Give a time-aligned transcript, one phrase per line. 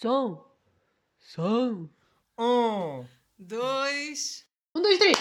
[0.00, 0.42] Som.
[1.18, 1.90] Som.
[2.38, 3.04] Um.
[3.38, 4.46] Dois.
[4.74, 5.18] Um, dois, três.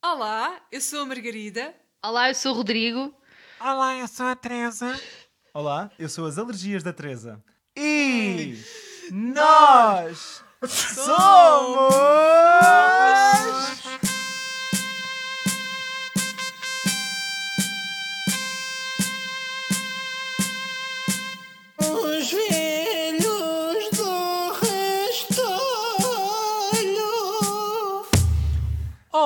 [0.00, 1.74] Olá, eu sou a Margarida.
[2.00, 3.12] Olá, eu sou o Rodrigo.
[3.60, 4.96] Olá, eu sou a Teresa.
[5.52, 7.42] Olá, eu sou as alergias da Teresa.
[7.76, 8.56] E
[9.10, 11.92] nós somos.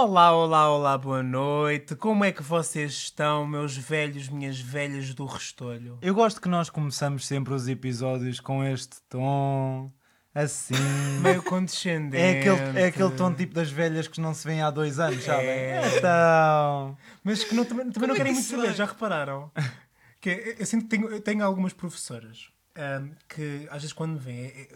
[0.09, 1.95] Olá, olá, olá, boa noite.
[1.95, 5.99] Como é que vocês estão, meus velhos, minhas velhas do restolho?
[6.01, 9.93] Eu gosto que nós começamos sempre os episódios com este tom,
[10.35, 10.73] assim.
[11.21, 12.23] Meio condescendente.
[12.23, 15.23] É aquele, é aquele tom tipo das velhas que não se vêem há dois anos,
[15.23, 15.47] sabem?
[15.47, 15.99] É.
[15.99, 16.97] Então.
[17.23, 18.75] Mas que não, também, também não é querem que muito saber, vai?
[18.75, 19.53] já repararam?
[20.23, 24.19] Que é- eu sinto que tenho, eu tenho algumas professoras ahm, que às vezes quando
[24.19, 24.69] vêm, é-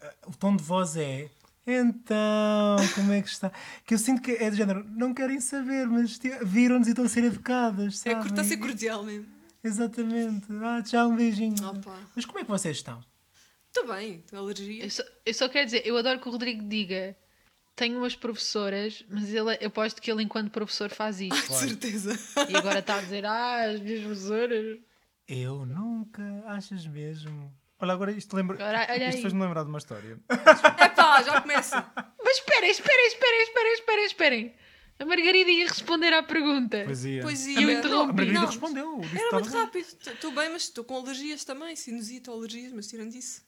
[0.00, 1.28] é- o tom de voz é.
[1.72, 3.52] Então, como é que está?
[3.84, 7.08] Que eu sinto que é do género, não querem saber, mas viram-nos e estão a
[7.08, 7.94] ser educadas.
[8.06, 8.22] É Sabem?
[8.22, 9.26] cortar ser cordial mesmo.
[9.62, 10.46] Exatamente.
[10.62, 11.54] Ah, tchau, um beijinho.
[11.68, 11.96] Opa.
[12.16, 13.00] Mas como é que vocês estão?
[13.68, 14.84] Estou bem, tenho alergia.
[14.84, 17.16] Eu só, eu só quero dizer, eu adoro que o Rodrigo diga.
[17.76, 21.48] Tenho umas professoras, mas ele, eu aposto que ele, enquanto professor, faz isto.
[21.48, 22.18] De certeza.
[22.50, 24.78] E agora está a dizer, ah, as minhas professoras.
[25.26, 27.54] Eu nunca, achas mesmo?
[27.80, 28.56] Olha, agora isto lembra.
[28.56, 30.18] Agora, isto fez-me lembrar de uma história.
[30.84, 31.92] Epá, já começa.
[32.22, 34.54] Mas esperem, esperem, esperem, esperem, esperem, esperem.
[34.98, 36.84] A Margarida ia responder à pergunta.
[36.84, 37.22] Poesia.
[37.22, 37.58] Poesia.
[37.58, 38.02] Eu Não, interrompi.
[38.02, 39.00] A Margarida não, respondeu.
[39.00, 39.60] Era estava muito bem.
[39.62, 39.86] rápido.
[40.06, 41.74] Estou bem, mas estou com alergias também.
[41.74, 43.42] Sinusite ou alergias, mas tirando isso.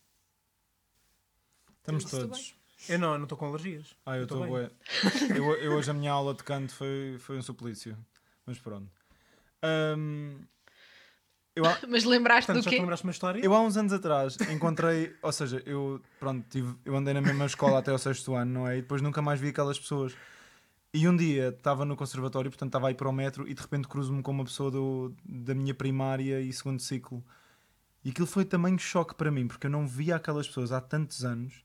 [1.78, 2.55] Estamos todos.
[2.88, 3.94] Eu não, eu não estou com alergias.
[4.06, 4.70] Ah, eu estou bem.
[5.36, 7.97] Eu, eu hoje a minha aula de canto foi, foi um suplício.
[8.47, 8.91] Mas pronto.
[9.62, 10.41] Ahm,
[11.55, 12.78] eu, há, Mas lembraste Portanto, do quê?
[12.78, 13.41] lembraste uma história?
[13.45, 17.47] eu há uns anos atrás encontrei, ou seja, eu pronto, tive, eu andei na mesma
[17.47, 18.78] escola até ao sexto ano, não é?
[18.78, 20.14] E depois nunca mais vi aquelas pessoas.
[20.94, 23.88] E um dia estava no conservatório, portanto estava aí para o metro e de repente
[23.88, 27.25] cruzo-me com uma pessoa do, da minha primária e segundo ciclo.
[28.05, 30.81] E aquilo foi também um choque para mim, porque eu não via aquelas pessoas há
[30.81, 31.65] tantos anos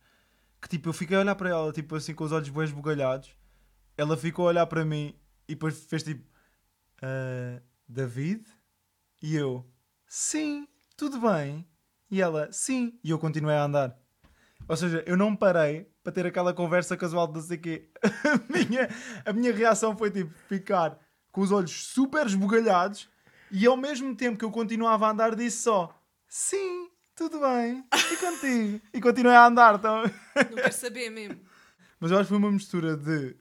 [0.61, 3.35] que tipo, eu fiquei a olhar para ela, tipo assim, com os olhos bem esbugalhados.
[3.97, 5.13] Ela ficou a olhar para mim
[5.47, 6.23] e depois fez tipo,
[7.01, 8.45] "Ah, David?
[9.22, 9.66] E eu,
[10.07, 11.68] sim, tudo bem.
[12.09, 12.97] E ela, sim.
[13.03, 13.97] E eu continuei a andar.
[14.68, 17.90] Ou seja, eu não parei para ter aquela conversa casual de não sei quê.
[18.03, 18.90] A minha,
[19.25, 20.97] a minha reação foi tipo, ficar
[21.31, 23.09] com os olhos super esbugalhados
[23.51, 25.94] e ao mesmo tempo que eu continuava a andar disse só,
[26.28, 27.85] sim, tudo bem.
[28.12, 28.81] E contigo?
[28.94, 29.75] E continuei a andar.
[29.75, 30.03] Então...
[30.35, 31.40] Não quero saber mesmo.
[32.00, 33.35] Mas eu acho que foi uma mistura de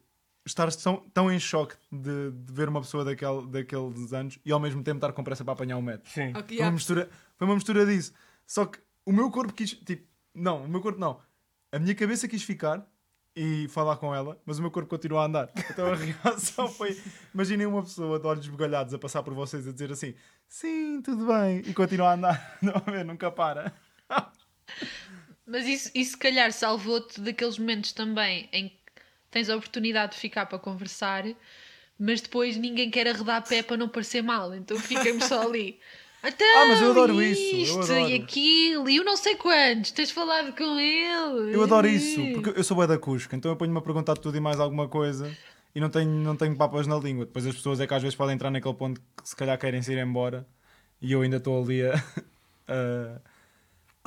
[0.47, 4.61] estar tão, tão em choque de, de ver uma pessoa daquele, daqueles anos e ao
[4.61, 6.09] mesmo tempo estar com pressa para apanhar o metro.
[6.11, 6.33] Sim.
[6.35, 8.13] Ok, Foi uma, mistura, foi uma mistura disso.
[8.47, 9.73] Só que o meu corpo quis.
[9.73, 11.21] Tipo, não, o meu corpo não.
[11.73, 12.87] A minha cabeça quis ficar
[13.35, 15.51] e falar com ela, mas o meu corpo continua a andar.
[15.71, 16.99] Então a reação foi.
[17.35, 20.15] Imaginem uma pessoa de olhos esbugalhados a passar por vocês a dizer assim:
[20.49, 22.59] sim, tudo bem, e continua a andar.
[22.63, 23.75] Não, a ver, nunca para.
[25.45, 28.86] Mas isso, isso se calhar salvou-te daqueles momentos também em que
[29.37, 31.25] tens a oportunidade de ficar para conversar,
[31.99, 35.79] mas depois ninguém quer arredar pé para não parecer mal, então ficamos só ali.
[36.25, 38.09] Então, Ah, mas eu adoro e isso, eu isto adoro.
[38.11, 41.55] e aquilo, e eu não sei quantos, tens falado com ele.
[41.55, 44.37] Eu adoro isso, porque eu sou bué da Cusca, então eu ponho-me a perguntar tudo
[44.37, 45.37] e mais alguma coisa
[45.73, 47.27] e não tenho, não tenho papas na língua.
[47.27, 49.81] Depois as pessoas é que às vezes podem entrar naquele ponto que se calhar querem
[49.83, 50.45] se ir embora
[51.01, 51.95] e eu ainda estou ali a.
[52.67, 53.21] a-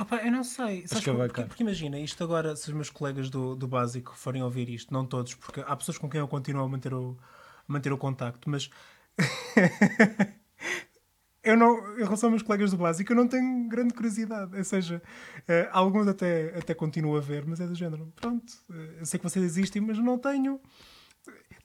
[0.00, 0.86] Opa, eu não sei.
[0.86, 4.16] Sabes, que é porque, porque imagina, isto agora, se os meus colegas do, do básico
[4.16, 7.18] forem ouvir isto, não todos, porque há pessoas com quem eu continuo a manter o,
[7.68, 8.70] a manter o contacto, mas
[11.44, 14.56] eu não, em relação aos meus colegas do básico, eu não tenho grande curiosidade.
[14.56, 15.02] Ou seja,
[15.46, 18.12] eh, alguns até, até continuo a ver, mas é do género.
[18.16, 20.60] Pronto, eh, eu sei que vocês existem, mas não tenho.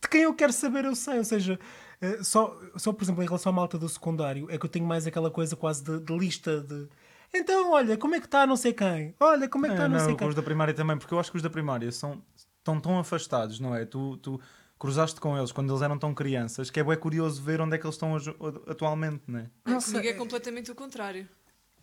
[0.02, 1.18] De quem eu quero saber, eu sei.
[1.20, 1.60] Ou seja,
[2.02, 4.86] eh, só, só por exemplo, em relação à malta do secundário, é que eu tenho
[4.86, 6.88] mais aquela coisa quase de, de lista de.
[7.34, 9.14] Então, olha, como é que está não sei quem?
[9.20, 10.28] Olha, como é que está É, não, não, sei quem?
[10.28, 13.60] os da primária também, porque eu acho que os da primária são, estão tão afastados,
[13.60, 13.86] não é?
[13.86, 14.40] Tu, tu
[14.80, 17.78] cruzaste com eles quando eles eram tão crianças que é bué curioso ver onde é
[17.80, 18.36] que eles estão hoje-
[18.68, 19.50] atualmente, não é?
[19.66, 20.10] Não Comigo sei.
[20.10, 21.28] é completamente o contrário.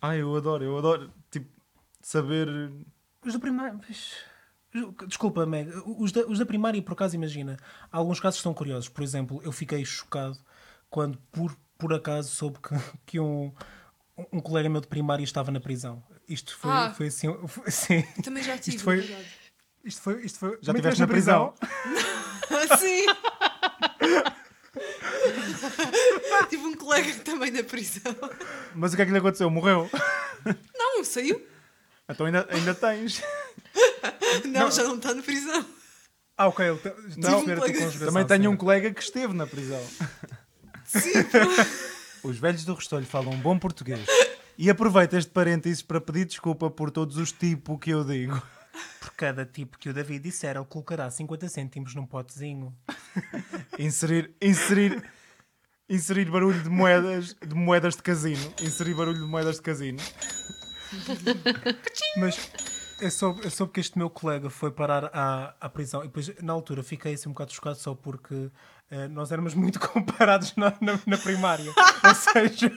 [0.01, 1.49] Ah, eu adoro, eu adoro, tipo,
[2.01, 2.47] saber.
[3.25, 3.79] Os da primária.
[5.07, 5.69] Desculpa, Meg.
[5.99, 7.57] Os da, os da primária, por acaso, imagina.
[7.91, 8.89] Alguns casos estão curiosos.
[8.89, 10.37] Por exemplo, eu fiquei chocado
[10.89, 12.69] quando, por, por acaso, soube que,
[13.05, 13.53] que um,
[14.31, 16.03] um colega meu de primária estava na prisão.
[16.27, 16.93] Isto foi, Ah.
[16.95, 17.27] foi assim.
[17.47, 18.01] Foi, sim.
[18.23, 19.25] Também já tive, Isto foi- verdade.
[19.85, 20.57] Isto foi, isto foi.
[20.61, 21.53] Já estiveste na prisão?
[21.61, 23.05] Ah, Sim!
[26.49, 28.15] Tive um colega também na prisão.
[28.75, 29.49] Mas o que é que lhe aconteceu?
[29.49, 29.89] Morreu?
[30.77, 31.45] Não, saiu.
[32.09, 33.21] Então ainda, ainda tens.
[34.45, 35.65] Não, já não está na prisão.
[36.37, 36.65] Ah, ok.
[36.65, 36.79] Ele
[37.09, 39.81] está um colega- Também tenho um colega que esteve na prisão.
[40.85, 41.11] Sim,
[42.23, 44.05] Os velhos do Restolho falam bom português.
[44.57, 48.41] E aproveito este parênteses para pedir desculpa por todos os tipos que eu digo.
[48.99, 52.73] Por cada tipo que o David disser, ele colocará 50 cêntimos num potezinho.
[53.77, 55.03] Inserir, inserir,
[55.89, 58.53] inserir barulho de moedas, de moedas de casino.
[58.61, 59.99] Inserir barulho de moedas de casino.
[62.17, 62.37] Mas
[63.03, 66.31] eu soube, eu soube que este meu colega foi parar à, à prisão e depois,
[66.41, 68.49] na altura, fiquei assim um bocado chocado só porque
[68.89, 71.69] eh, nós éramos muito comparados na, na, na primária.
[71.69, 72.71] Ou seja,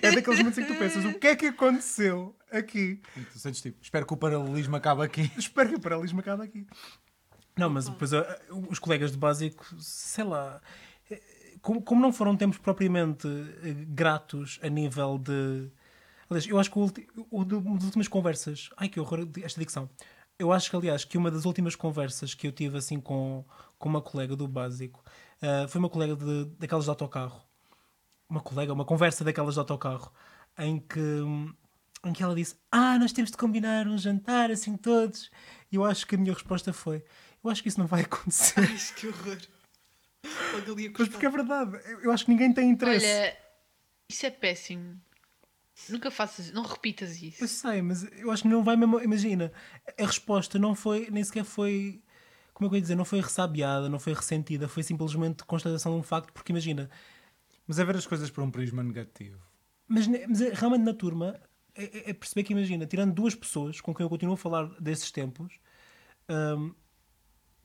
[0.00, 3.02] é daqueles momentos em que tu pensas o que é que aconteceu aqui?
[3.16, 5.30] E tu sentes tipo, espero que o paralelismo acabe aqui.
[5.36, 6.66] Espero que o paralelismo acabe aqui.
[7.56, 10.58] Não, mas depois eh, os colegas de básico, sei lá,
[11.10, 11.20] eh,
[11.60, 13.28] como, como não foram tempos propriamente
[13.88, 15.70] gratos a nível de.
[16.32, 18.70] Aliás, eu acho que o, ulti- uma das últimas conversas.
[18.76, 19.88] Ai que horror esta dicção.
[20.38, 23.44] Eu acho que, aliás, que uma das últimas conversas que eu tive assim com,
[23.78, 25.04] com uma colega do básico
[25.40, 27.42] eh, foi uma colega de, daquelas de autocarro.
[28.28, 30.10] Uma colega, uma conversa daquelas de autocarro
[30.58, 30.98] em que,
[32.04, 35.30] em que ela disse: Ah, nós temos de combinar um jantar assim todos.
[35.70, 37.04] E eu acho que a minha resposta foi:
[37.44, 38.58] Eu acho que isso não vai acontecer.
[38.60, 39.36] Ai, que horror.
[40.98, 43.06] Mas porque é verdade, eu- eu acho que ninguém tem interesse.
[43.06, 43.36] Olha,
[44.10, 45.00] isso é péssimo.
[45.88, 47.42] Nunca faças, não repitas isso.
[47.44, 49.00] Eu sei, mas eu acho que não vai mesmo.
[49.00, 49.52] Imagina,
[49.98, 52.02] a resposta não foi, nem sequer foi.
[52.54, 52.94] Como é que eu ia dizer?
[52.94, 56.90] Não foi ressabiada, não foi ressentida, foi simplesmente constatação de um facto, porque imagina,
[57.66, 59.38] Mas é ver as coisas por um prisma negativo.
[59.88, 61.40] mas, mas é- realmente na turma
[61.74, 64.66] é, é- é perceber que imagina, tirando duas pessoas com quem eu continuo a falar
[64.80, 65.58] desses tempos,
[66.28, 66.74] hum,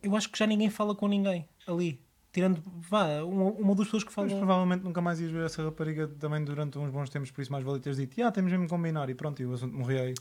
[0.02, 2.02] eu acho que já ninguém fala com ninguém ali.
[2.32, 4.38] Tirando, vá, uma, uma ou duas pessoas que Mas falam.
[4.38, 7.64] provavelmente nunca mais ias ver essa rapariga também durante uns bons tempos, por isso mais
[7.64, 10.14] valia teres dito, ah, temos mesmo que combinar e pronto, e o assunto morria aí.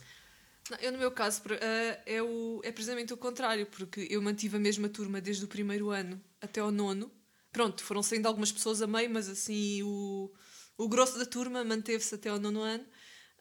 [0.70, 4.56] Não, eu, no meu caso, eh, é, o, é precisamente o contrário, porque eu mantive
[4.56, 7.11] a mesma turma desde o primeiro ano até ao nono.
[7.53, 10.32] Pronto, foram saindo algumas pessoas a meio, mas assim, o,
[10.76, 12.85] o grosso da turma manteve-se até ao nono ano.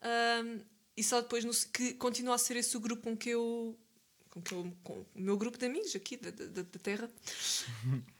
[0.02, 0.60] Ahm,
[0.96, 3.78] e só depois no, que continua a ser esse o grupo com que eu.
[4.30, 7.10] Com, que eu, com o meu grupo de amigos aqui da, da, da Terra.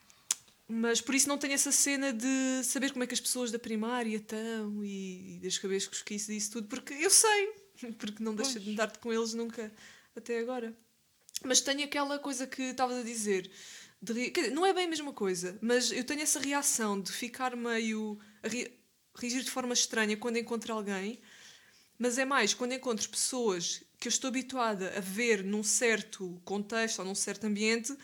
[0.68, 3.60] Mas por isso não tenho essa cena de saber como é que as pessoas da
[3.60, 7.54] primária estão e, e das cabeças cosquices e isso tudo, porque eu sei,
[8.00, 9.72] porque não deixa de dar com eles nunca
[10.16, 10.76] até agora.
[11.44, 13.52] Mas tenho aquela coisa que estavas a dizer,
[14.02, 17.56] de dizer, não é bem a mesma coisa, mas eu tenho essa reação de ficar
[17.56, 18.72] meio a ri-
[19.16, 21.20] reagir de forma estranha quando encontro alguém,
[22.00, 27.00] mas é mais quando encontro pessoas que eu estou habituada a ver num certo contexto
[27.00, 27.96] ou num certo ambiente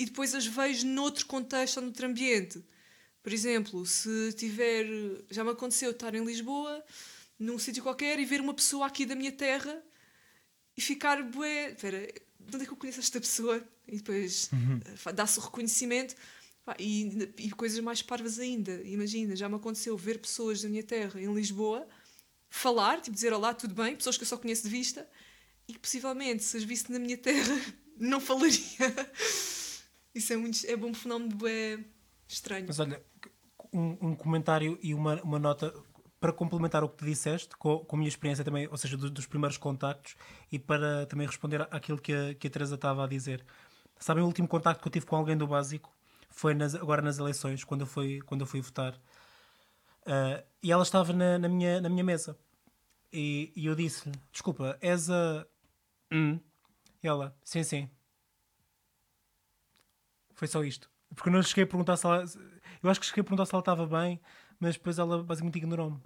[0.00, 2.62] e depois as vejo noutro contexto ou noutro ambiente.
[3.22, 4.86] Por exemplo, se tiver.
[5.30, 6.82] Já me aconteceu estar em Lisboa,
[7.38, 9.82] num sítio qualquer, e ver uma pessoa aqui da minha terra
[10.76, 11.98] e ficar, bué, espera,
[12.40, 13.62] de onde é que eu conheço esta pessoa?
[13.86, 14.48] E depois
[14.86, 16.14] eh, fa- dá-se o reconhecimento.
[16.78, 18.80] E, e coisas mais parvas ainda.
[18.84, 21.86] Imagina, já me aconteceu ver pessoas da minha terra em Lisboa
[22.48, 25.06] falar, tipo dizer olá, tudo bem, pessoas que eu só conheço de vista,
[25.68, 27.54] e que possivelmente se as visse na minha terra
[27.98, 28.58] não falaria.
[30.14, 31.84] Isso é, muito, é bom fenómeno bué
[32.28, 32.64] estranho.
[32.66, 33.02] Mas olha,
[33.72, 35.72] um, um comentário e uma, uma nota
[36.18, 39.10] para complementar o que tu disseste, com, com a minha experiência também, ou seja, dos,
[39.10, 40.16] dos primeiros contactos,
[40.52, 43.44] e para também responder àquilo que a, que a Teresa estava a dizer.
[43.98, 45.90] Sabem, o último contacto que eu tive com alguém do básico
[46.30, 48.98] foi nas- agora nas eleições, quando eu fui, quando eu fui votar.
[50.06, 52.36] Ah, e ela estava na, na minha, na minha mesa.
[53.12, 55.46] E, e eu disse-lhe: Desculpa, és a.
[56.12, 56.40] Hum?
[57.02, 57.90] E ela: Sim, sim.
[60.40, 60.90] Foi só isto.
[61.14, 62.24] Porque eu não cheguei a perguntar se ela.
[62.82, 64.18] Eu acho que cheguei a perguntar se ela estava bem,
[64.58, 66.00] mas depois ela basicamente ignorou-me.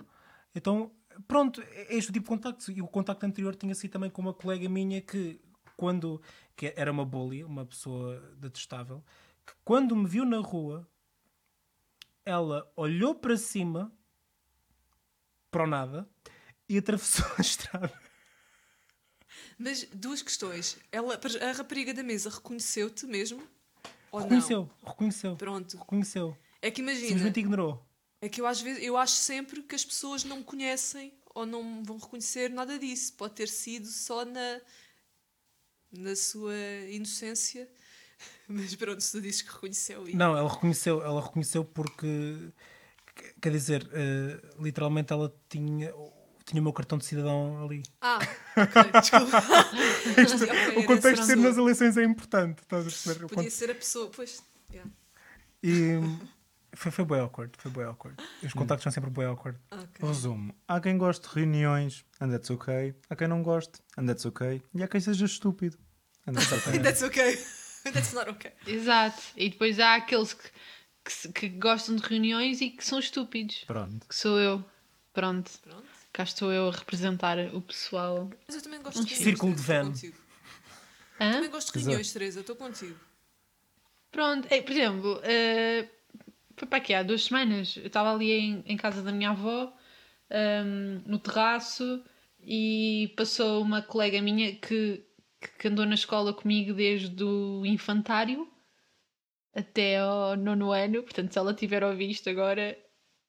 [0.53, 0.91] Então,
[1.29, 2.73] pronto, é este o tipo de contacto.
[2.73, 5.41] E o contacto anterior tinha sido também com uma colega minha que,
[5.77, 6.21] quando.
[6.57, 9.05] que era uma bully, uma pessoa detestável,
[9.47, 10.85] que quando me viu na rua,
[12.25, 13.93] ela olhou para cima,
[15.49, 16.09] para o nada,
[16.69, 17.93] e atravessou a estrada.
[19.57, 20.77] Mas duas questões.
[20.91, 23.55] Ela, a rapariga da mesa reconheceu-te mesmo?
[24.15, 25.37] Ou Reconheceu, reconheceu, não?
[25.37, 25.77] Pronto.
[25.77, 26.37] reconheceu.
[26.63, 27.85] É que imagina, Simplesmente ignorou.
[28.21, 31.83] é que eu às vezes eu acho sempre que as pessoas não conhecem ou não
[31.85, 33.13] vão reconhecer nada disso.
[33.15, 34.61] Pode ter sido só na
[35.93, 36.55] na sua
[36.91, 37.69] inocência.
[38.49, 42.51] Mas pronto, se tu dizes que reconheceu e Não, ela reconheceu, ela reconheceu porque
[43.41, 45.93] quer dizer, eh, literalmente ela tinha,
[46.45, 47.83] tinha o meu cartão de cidadão ali.
[48.01, 48.19] Ah,
[48.57, 49.43] ok, desculpa.
[50.45, 53.27] Ok, o contexto de ser nas eleições é importante, estás a perceber?
[53.29, 54.43] Podia ser a pessoa, pois.
[54.71, 54.91] yeah.
[55.63, 55.99] E,
[56.75, 58.17] Foi, foi bem awkward, foi bem awkward.
[58.43, 59.59] Os contactos são sempre bem awkward.
[59.71, 60.07] Ok.
[60.09, 62.95] Resumo: há quem goste de reuniões, and that's okay.
[63.09, 64.61] Há quem não goste, and that's okay.
[64.75, 65.79] E há quem seja estúpido,
[66.27, 66.79] and that's okay.
[66.81, 67.39] That's okay.
[67.93, 68.53] That's not okay.
[68.67, 69.23] Exato.
[69.37, 70.49] E depois há aqueles que,
[71.05, 73.63] que, que gostam de reuniões e que são estúpidos.
[73.67, 74.07] Pronto.
[74.09, 74.65] Que sou eu.
[75.13, 75.51] Pronto.
[75.63, 75.85] Pronto.
[76.15, 78.31] Cá estou eu a representar o pessoal.
[78.47, 79.25] Mas eu também gosto de reuniões.
[79.25, 79.93] Círculo de van.
[81.21, 81.33] Hã?
[81.33, 82.97] Também gosto de reuniões, Teresa, estou contigo.
[84.13, 85.89] Pronto, é, por exemplo, eh,
[86.57, 87.77] foi para aqui há duas semanas.
[87.77, 89.77] Eu estava ali em, em casa da minha avó,
[90.31, 92.05] ehm, no terraço,
[92.41, 95.05] e passou uma colega minha que,
[95.59, 98.49] que andou na escola comigo desde o infantário
[99.53, 101.03] até ao nono ano.
[101.03, 102.79] Portanto, se ela tiver ouvido isto agora,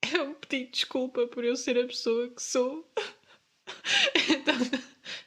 [0.13, 2.85] eu pedi desculpa por eu ser a pessoa que sou.
[4.29, 4.55] Então,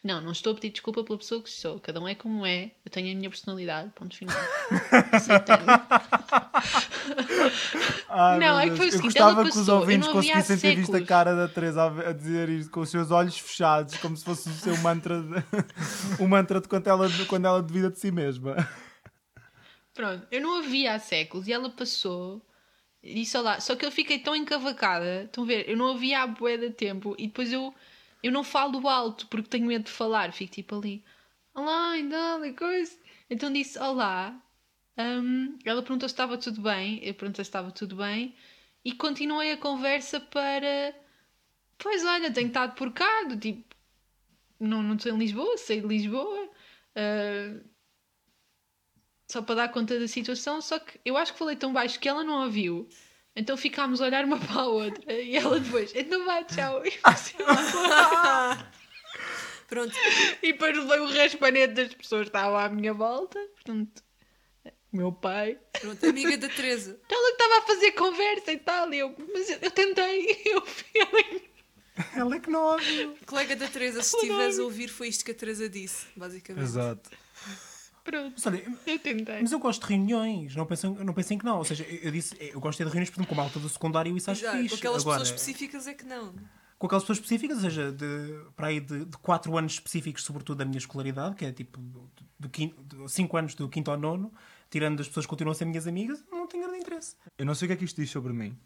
[0.03, 1.79] não, não estou a pedir desculpa pela pessoa que sou.
[1.81, 2.73] Cada um é como é.
[2.85, 3.91] Eu tenho a minha personalidade.
[3.95, 4.37] Ponto final.
[5.13, 5.65] Aceitando.
[8.09, 10.09] Ai, Não, é que foi o Eu seguinte, gostava ela que os passou, eu ouvintes
[10.09, 13.97] conseguissem ter visto a cara da Teresa a, dizer isto com os seus olhos fechados,
[13.99, 17.63] como se fosse o seu mantra de, o mantra de quando ela, de quando ela
[17.63, 18.57] duvida de si mesma.
[19.95, 22.41] Pronto, eu não a via há séculos e ela passou
[23.03, 23.61] e disse olá.
[23.61, 25.69] Só que eu fiquei tão encavacada, estão a ver?
[25.69, 27.75] Eu não a via há bué de tempo e depois eu,
[28.23, 30.33] eu não falo alto porque tenho medo de falar.
[30.33, 31.05] Fico tipo ali,
[31.55, 32.97] olá, ainda e coisa.
[33.31, 34.41] Então disse olá.
[34.99, 38.35] Hum, ela perguntou se estava tudo bem, eu perguntei se estava tudo bem
[38.85, 40.95] e continuei a conversa para.
[41.79, 43.07] Pois olha, tenho estado por cá,
[43.41, 43.65] tipo,
[44.61, 46.51] não, não estou em Lisboa, saí de Lisboa.
[46.97, 47.61] ah,
[49.31, 52.09] só para dar conta da situação, só que eu acho que falei tão baixo que
[52.09, 52.89] ela não ouviu.
[53.37, 56.85] Então ficámos a olhar uma para a outra e ela depois, então vá, tchau.
[56.85, 57.37] E, assim,
[59.69, 59.95] Pronto.
[60.43, 63.39] e depois levei o raspanete das pessoas que estavam à minha volta.
[63.55, 64.03] Portanto,
[64.91, 65.59] meu pai.
[65.79, 66.99] Pronto, amiga da Teresa.
[67.09, 68.93] Ela que estava a fazer conversa e tal.
[68.95, 70.43] E eu, mas eu, eu tentei.
[70.47, 71.43] Eu, ela,
[72.17, 73.15] Ela é que não ouviu.
[73.27, 76.65] Colega da Teresa, se estiveres a ouvir, foi isto que a Teresa disse, basicamente.
[76.65, 77.11] Exato.
[78.11, 79.43] Pronto, Mas olha, eu tentei.
[79.43, 81.59] mas eu gosto de reuniões, não pensem, não pensem que não.
[81.59, 83.69] Ou seja, eu, disse, eu gosto de ter reuniões, por exemplo, com a malta do
[83.69, 84.69] secundário e isso acho fixe.
[84.71, 86.35] com aquelas Agora, pessoas específicas é que não.
[86.79, 88.07] com aquelas pessoas específicas, ou seja, de,
[88.57, 91.79] para aí de, de 4 anos específicos, sobretudo da minha escolaridade, que é tipo
[92.39, 94.33] do 5 anos do quinto ao nono,
[94.71, 97.17] tirando as pessoas que continuam a ser minhas amigas, não tenho grande interesse.
[97.37, 98.57] Eu não sei o que é que isto diz sobre mim,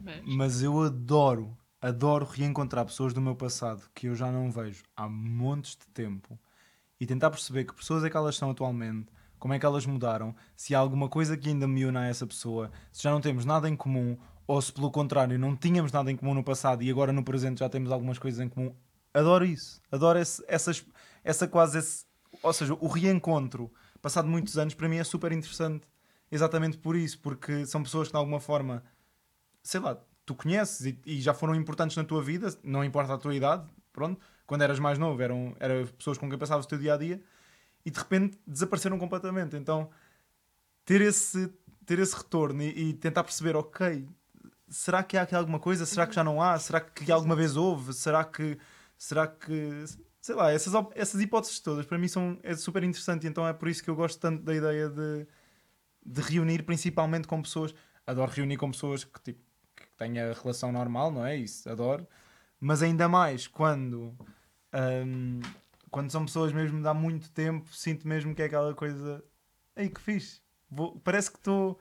[0.00, 4.82] Mas, mas eu adoro, adoro reencontrar pessoas do meu passado que eu já não vejo
[4.96, 6.38] há montes de tempo
[7.00, 9.08] e tentar perceber que pessoas é que elas são atualmente,
[9.38, 12.26] como é que elas mudaram, se há alguma coisa que ainda me une a essa
[12.26, 16.10] pessoa, se já não temos nada em comum ou se pelo contrário não tínhamos nada
[16.10, 18.74] em comum no passado e agora no presente já temos algumas coisas em comum.
[19.12, 20.84] Adoro isso, adoro esse, essas,
[21.22, 22.04] essa quase esse,
[22.42, 23.70] ou seja, o reencontro
[24.00, 25.86] passado muitos anos para mim é super interessante.
[26.30, 28.82] Exatamente por isso, porque são pessoas que de alguma forma
[29.64, 33.18] sei lá, tu conheces e, e já foram importantes na tua vida, não importa a
[33.18, 36.78] tua idade, pronto, quando eras mais novo eram, eram pessoas com quem passavas o teu
[36.78, 37.22] dia a dia
[37.84, 39.56] e de repente desapareceram completamente.
[39.56, 39.90] Então
[40.84, 41.48] ter esse,
[41.86, 44.06] ter esse retorno e, e tentar perceber, ok,
[44.68, 45.86] será que há aqui alguma coisa?
[45.86, 46.58] Será que já não há?
[46.58, 47.92] Será que alguma vez houve?
[47.92, 48.58] Será que,
[48.96, 49.84] será que,
[50.20, 53.68] sei lá, essas, essas hipóteses todas para mim são é super interessante então é por
[53.68, 55.26] isso que eu gosto tanto da ideia de,
[56.04, 57.74] de reunir principalmente com pessoas.
[58.06, 59.40] Adoro reunir com pessoas que, tipo,
[59.74, 61.36] que têm a relação normal, não é?
[61.36, 62.06] Isso, adoro.
[62.60, 64.14] Mas ainda mais quando,
[65.06, 65.40] hum,
[65.90, 69.24] quando são pessoas mesmo de há muito tempo, sinto mesmo que é aquela coisa.
[69.76, 70.40] Ei, que fixe.
[70.70, 71.78] Vou- parece que estou.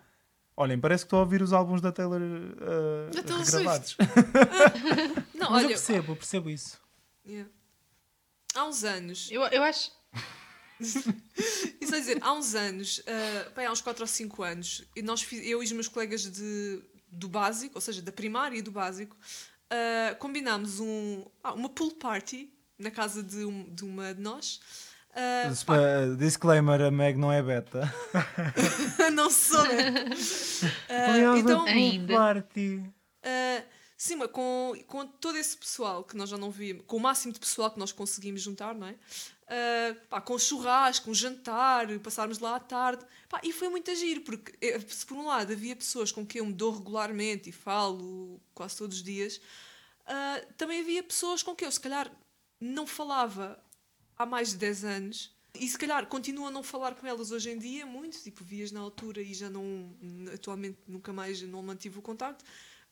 [0.55, 3.97] Olhem, parece que estou a ouvir os álbuns da Taylor uh, Da Taylor regravados.
[5.33, 5.67] Não, Mas eu olha.
[5.69, 6.79] percebo, eu percebo isso.
[7.25, 7.50] Yeah.
[8.53, 9.91] Há uns anos, eu, eu acho.
[10.79, 15.01] isso vai dizer, há uns anos, ah, bem, há uns 4 ou 5 anos, e
[15.01, 18.71] nós, eu e os meus colegas de, do básico, ou seja, da primária e do
[18.71, 19.17] básico,
[19.71, 24.59] ah, combinámos um, ah, uma pool party na casa de, um- de uma de nós.
[25.15, 27.81] Ah, Uh, Disclaimer: a Meg não é beta.
[29.13, 29.59] não sou,
[30.89, 32.13] Aliás, então, Ainda.
[32.13, 32.77] party.
[32.77, 33.63] Uh,
[33.95, 37.31] sim, mas com, com todo esse pessoal que nós já não víamos, com o máximo
[37.31, 38.93] de pessoal que nós conseguimos juntar, não é?
[38.93, 43.05] Uh, pá, com churrasco, um jantar, passarmos lá à tarde.
[43.29, 46.39] Pá, e foi muito agir, porque eh, se por um lado havia pessoas com quem
[46.39, 49.37] eu me dou regularmente e falo quase todos os dias,
[50.07, 52.09] uh, também havia pessoas com quem eu se calhar
[52.63, 53.60] não falava
[54.17, 55.36] há mais de 10 anos.
[55.60, 58.72] E se calhar continuo a não falar com elas hoje em dia, muito, tipo, vias
[58.72, 59.93] na altura e já não,
[60.34, 62.43] atualmente nunca mais não mantive o contacto.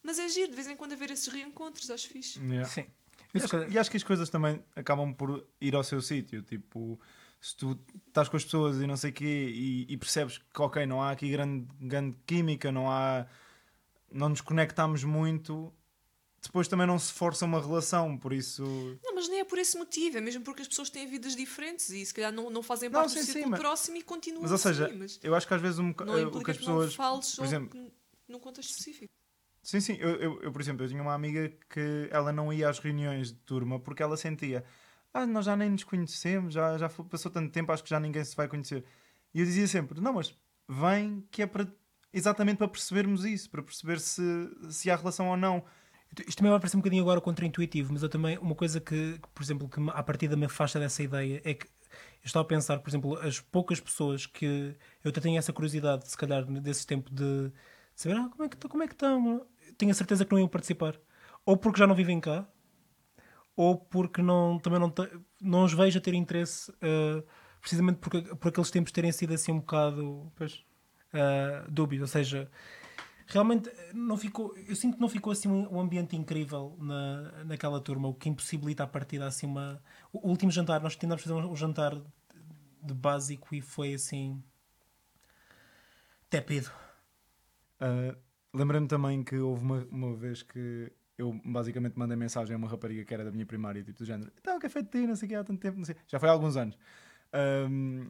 [0.04, 2.40] Mas é giro, de vez em quando haver esses reencontros, acho fixe.
[2.40, 2.68] Yeah.
[2.68, 2.86] Sim.
[3.34, 6.44] E acho, e acho que as coisas também acabam por ir ao seu sítio.
[6.44, 7.00] Tipo,
[7.40, 10.62] se tu estás com as pessoas e não sei o quê e, e percebes que,
[10.62, 13.26] ok, não há aqui grande, grande química, não há,
[14.12, 15.74] não nos conectamos muito,
[16.42, 18.64] depois também não se força uma relação, por isso.
[19.04, 21.90] Não, mas nem é por esse motivo, é mesmo porque as pessoas têm vidas diferentes
[21.90, 24.02] e se calhar não, não fazem Não, parte sim, do sim, círculo mas- próximo e
[24.02, 26.20] continuam Mas ou seja, assim, mas eu acho que às vezes um, boca- não o
[26.20, 27.36] implica que as não pessoas.
[27.36, 27.92] por exemplo,
[28.28, 29.12] num contexto específico.
[29.64, 29.98] Sim, sim.
[30.00, 33.32] Eu, eu, eu, por exemplo, eu tinha uma amiga que ela não ia às reuniões
[33.32, 34.66] de turma porque ela sentia
[35.14, 38.24] ah, nós já nem nos conhecemos, já, já passou tanto tempo, acho que já ninguém
[38.24, 38.84] se vai conhecer.
[39.34, 40.34] E eu dizia sempre, não, mas
[40.68, 41.68] vem que é para
[42.14, 44.22] exatamente para percebermos isso, para perceber se,
[44.72, 45.64] se há relação ou não.
[46.28, 49.28] Isto também vai parecer um bocadinho agora contraintuitivo, mas eu também, uma coisa que, que,
[49.34, 52.80] por exemplo, que à partida me afasta dessa ideia é que eu estava a pensar,
[52.80, 57.10] por exemplo, as poucas pessoas que eu até tenho essa curiosidade, se calhar, desse tempo
[57.14, 57.52] de
[57.96, 59.46] saber ah, como, é que, estão- como é que estão,
[59.78, 61.00] tenho a certeza que não iam participar.
[61.46, 62.48] Ou porque já não vivem cá,
[63.56, 64.94] ou porque não, também não,
[65.42, 67.24] não os vejo a ter interesse, eh,
[67.60, 70.64] precisamente porque, por aqueles tempos terem sido assim um bocado Pois.
[71.14, 72.50] uh, dúbio, ou seja,
[73.32, 77.80] realmente eh, não ficou, eu sinto que não ficou assim um, ambiente incrível na, naquela
[77.80, 79.82] turma, o que impossibilita a partida assim uma.
[80.12, 81.96] O, último jantar, nós tentámos fazer um, jantar
[82.84, 84.44] de, básico e foi assim.
[86.30, 86.70] tépido.
[87.82, 88.16] Uh,
[88.54, 93.06] Lembrei-me também que houve uma, uma vez que eu basicamente mandei mensagem a uma rapariga
[93.06, 95.16] que era da minha primária, tipo do género, então, que é feito de ti, não
[95.16, 95.96] sei o que, há tanto tempo, não sei.
[96.08, 96.78] Já foi há alguns anos.
[97.70, 98.10] Um,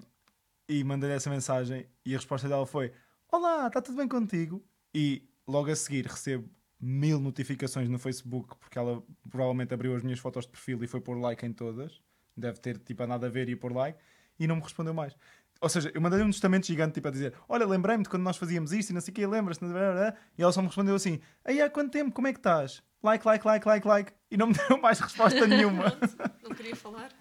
[0.68, 2.92] e mandei-lhe essa mensagem e a resposta dela foi:
[3.32, 4.64] Olá, está tudo bem contigo?
[4.94, 10.20] E logo a seguir recebo mil notificações no Facebook porque ela provavelmente abriu as minhas
[10.20, 12.02] fotos de perfil e foi pôr like em todas.
[12.36, 14.00] Deve ter tipo nada a ver e pôr like
[14.40, 15.16] e não me respondeu mais.
[15.62, 18.38] Ou seja, eu mandei um testamento gigante tipo a dizer: Olha, lembrei-me de quando nós
[18.38, 19.64] fazíamos isto e não sei o que, lembras-te?
[19.64, 22.12] E ela só me respondeu assim: Aí há quanto tempo?
[22.12, 22.82] Como é que estás?
[23.04, 24.14] Like, like, like, like, like.
[24.32, 25.92] E não me deu mais resposta nenhuma.
[25.92, 27.12] Pronto, não queria falar.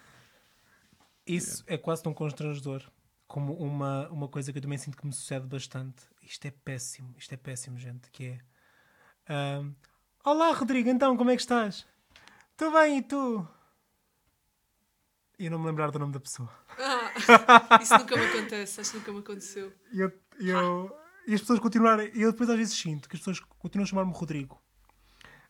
[1.26, 2.82] Isso é quase tão constrangedor
[3.30, 6.02] como uma, uma coisa que eu também sinto que me sucede bastante.
[6.20, 8.10] Isto é péssimo, isto é péssimo, gente.
[8.10, 8.40] Que é.
[9.32, 9.72] ahm,
[10.24, 11.86] Olá, Rodrigo, então, como é que estás?
[12.50, 13.46] Estou bem, e tu?
[15.38, 16.50] E eu não me lembrar do nome da pessoa.
[16.76, 19.72] Ah, isso nunca me acontece, acho que nunca me aconteceu.
[19.92, 20.96] E, eu, eu-
[21.28, 22.10] e as pessoas continuarem.
[22.12, 24.60] E eu depois às vezes sinto que as pessoas continuam a chamar-me Rodrigo.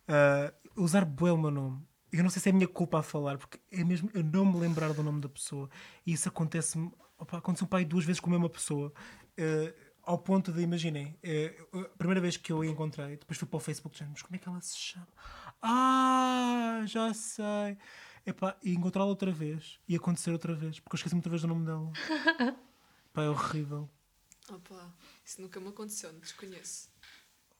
[0.06, 1.82] Ah, usar bué o meu nome.
[2.12, 4.44] Eu não sei se é a minha culpa a falar, porque é mesmo eu não
[4.44, 5.70] me lembrar do nome da pessoa.
[6.06, 6.92] E isso acontece-me.
[7.20, 8.92] Opa, Aconteceu pai duas vezes com a mesma pessoa.
[9.38, 13.46] Ah, ao ponto de, imaginem, eh, a primeira vez que eu a encontrei, depois fui
[13.46, 15.06] para o Facebook, dizendo, mas como é que ela se chama?
[15.62, 17.76] Ah, já sei.
[18.26, 21.48] Epá, e encontrá-la outra vez e acontecer outra vez, porque eu esqueci-me outra vez do
[21.48, 21.92] nome dela.
[23.12, 23.88] Pá, é horrível.
[24.48, 26.88] Opa, isso nunca me aconteceu, não desconheço.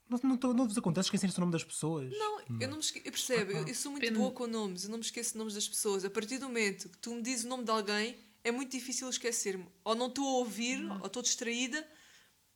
[0.09, 2.11] Não, não, não vos acontece esquecerem-se o nome das pessoas?
[2.11, 3.07] Não, eu não me esqueço.
[3.07, 4.19] Eu percebo, eu, eu sou muito Pena.
[4.19, 6.05] boa com nomes, eu não me esqueço de nomes das pessoas.
[6.05, 9.09] A partir do momento que tu me dizes o nome de alguém, é muito difícil
[9.09, 9.67] esquecer-me.
[9.85, 11.87] Ou não estou a ouvir, ou estou distraída,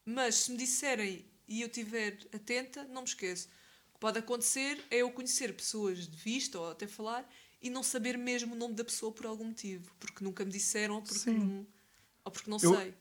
[0.05, 3.49] mas se me disserem e eu estiver atenta, não me esqueço.
[3.91, 7.29] O que pode acontecer é eu conhecer pessoas de vista ou até falar
[7.63, 10.97] e não saber mesmo o nome da pessoa por algum motivo, porque nunca me disseram
[10.97, 11.39] ou porque Sim.
[11.39, 11.67] não,
[12.25, 12.95] ou porque não Eu- sei.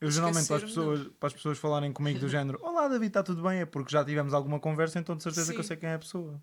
[0.00, 3.22] Eu geralmente para as, pessoas, para as pessoas falarem comigo do género Olá David, está
[3.22, 3.60] tudo bem?
[3.60, 5.68] É porque já tivemos alguma conversa, então de certeza que eu Sim.
[5.68, 6.42] sei quem é a pessoa.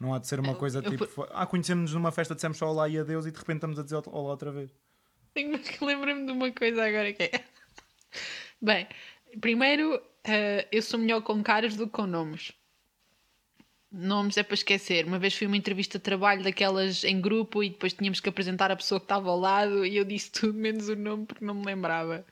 [0.00, 2.58] Não há de ser uma Eu- coisa eu tipo, por- ah, conhecemos-nos numa festa, dissemos
[2.58, 4.70] só olá e adeus e de repente estamos a dizer olá outra vez.
[5.44, 7.44] Mas lembra-me de uma coisa agora que é.
[8.60, 8.86] Bem,
[9.40, 12.52] primeiro, eh, eu sou melhor com caras do que com nomes.
[13.92, 15.06] Nomes é para esquecer.
[15.06, 18.70] Uma vez fui uma entrevista de trabalho daquelas em grupo e depois tínhamos que apresentar
[18.70, 21.54] a pessoa que estava ao lado e eu disse tudo menos o nome porque não
[21.54, 22.26] me lembrava.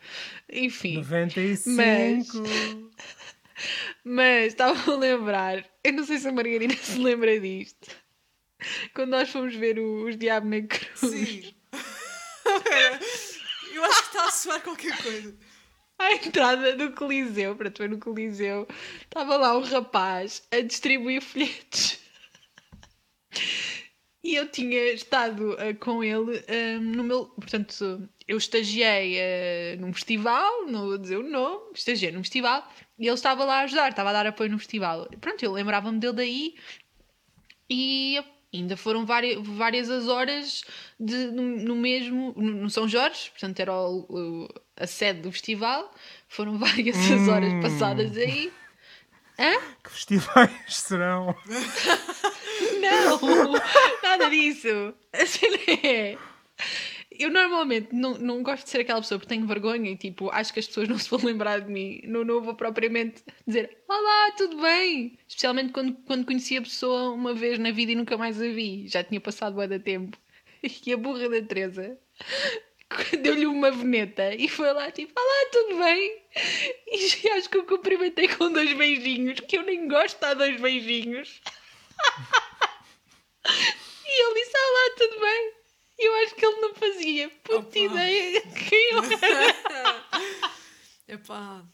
[0.51, 0.97] Enfim.
[0.97, 2.90] 95.
[4.05, 7.88] Mas estava a lembrar, eu não sei se a Margarida se lembra disto.
[8.95, 10.99] Quando nós fomos ver o- os Diabo na Cruz.
[11.01, 11.55] Sim.
[13.73, 15.37] Eu acho que está a soar qualquer coisa.
[15.99, 18.67] À entrada do Coliseu, para tu ver no Coliseu,
[19.03, 21.99] estava lá um rapaz a distribuir folhetos.
[24.23, 27.27] E eu tinha estado ah, com ele ah, no meu.
[27.27, 32.67] Portanto, eu estagiei ah, num festival, não vou dizer o nome, estagiei num festival
[32.99, 35.09] e ele estava lá a ajudar, estava a dar apoio no festival.
[35.21, 36.55] Pronto, eu lembrava-me dele daí
[37.69, 38.19] e
[38.59, 40.62] ainda foram várias, várias as horas
[40.99, 45.93] de, no, no mesmo, no, São Jorge, portanto era o- o- a sede do festival,
[46.29, 48.53] foram várias as horas passadas aí.
[49.38, 49.53] Hã?
[49.83, 51.35] Que festivais serão?
[52.81, 53.53] Não,
[54.03, 54.95] nada disso.
[55.12, 56.19] A cena é.
[57.18, 60.53] Eu normalmente não, não gosto de ser aquela pessoa porque tenho vergonha e tipo, acho
[60.53, 62.00] que as pessoas não se vão lembrar de mim.
[62.05, 65.18] Não, não vou propriamente dizer Olá, tudo bem?
[65.29, 68.88] Especialmente quando, quando conheci a pessoa uma vez na vida e nunca mais a vi.
[68.88, 70.16] Já tinha passado bué de tempo.
[70.87, 71.98] E a burra da Teresa
[73.20, 76.22] deu-lhe uma veneta e foi lá tipo, olá, tudo bem?
[76.87, 80.59] E acho que eu cumprimentei com dois beijinhos, que eu nem gosto de dar dois
[80.59, 81.42] beijinhos.
[84.07, 85.63] E ele disse, olá, tudo bem?
[85.98, 87.78] E eu acho que ele não fazia puta Opa.
[87.78, 90.04] ideia quem eu era.
[91.07, 91.64] Epá,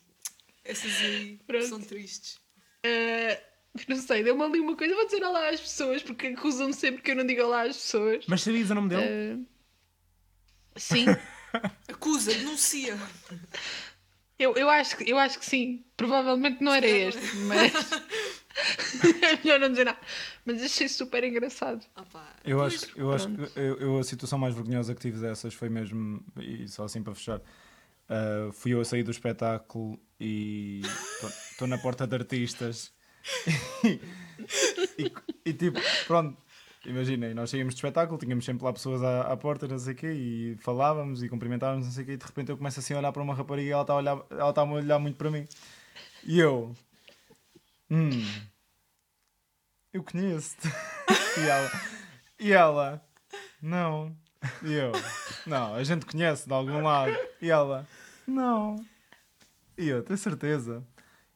[0.64, 1.66] essas aí Pronto.
[1.66, 2.38] são tristes.
[2.84, 3.40] Ah,
[3.88, 7.10] não sei, deu-me ali uma coisa, vou dizer olá às pessoas, porque acusam-me sempre que
[7.12, 8.24] eu não digo olá às pessoas.
[8.28, 9.46] Mas sabias o nome dele?
[10.74, 11.06] Ah, sim,
[11.88, 12.98] Acusa, denuncia.
[14.38, 15.84] eu, eu, acho, que- eu acho que sim.
[15.96, 17.72] Provavelmente não era este, mas.
[19.22, 19.98] é melhor não dizer nada.
[20.44, 21.84] Mas achei super engraçado.
[21.96, 25.54] Opá, Eu acho, eu acho que eu, eu a situação mais vergonhosa que tive dessas
[25.54, 27.40] foi mesmo, e só assim para fechar,
[28.10, 30.82] ah, fui eu a sair do espetáculo e
[31.52, 32.92] estou na porta de artistas
[34.98, 35.12] e,
[35.44, 36.36] e, tipo, pronto,
[36.84, 39.96] imaginem, nós saímos do espetáculo, tínhamos sempre lá pessoas à, à porta, não sei o
[39.96, 42.94] quê, e falávamos e cumprimentávamos, não sei o quê, e de repente eu começo assim
[42.94, 45.16] a olhar para uma rapariga e ela está a olhar, ela está a olhar muito
[45.16, 45.46] para mim.
[46.24, 46.74] E eu,
[47.90, 48.10] hum,
[49.92, 50.68] eu conheço-te.
[51.38, 51.70] E ela,
[52.40, 53.04] e ela,
[53.62, 54.16] não.
[54.64, 54.90] E eu,
[55.46, 57.16] não, a gente conhece de algum lado.
[57.40, 57.86] E ela,
[58.26, 58.84] não.
[59.78, 60.84] E eu, tenho certeza.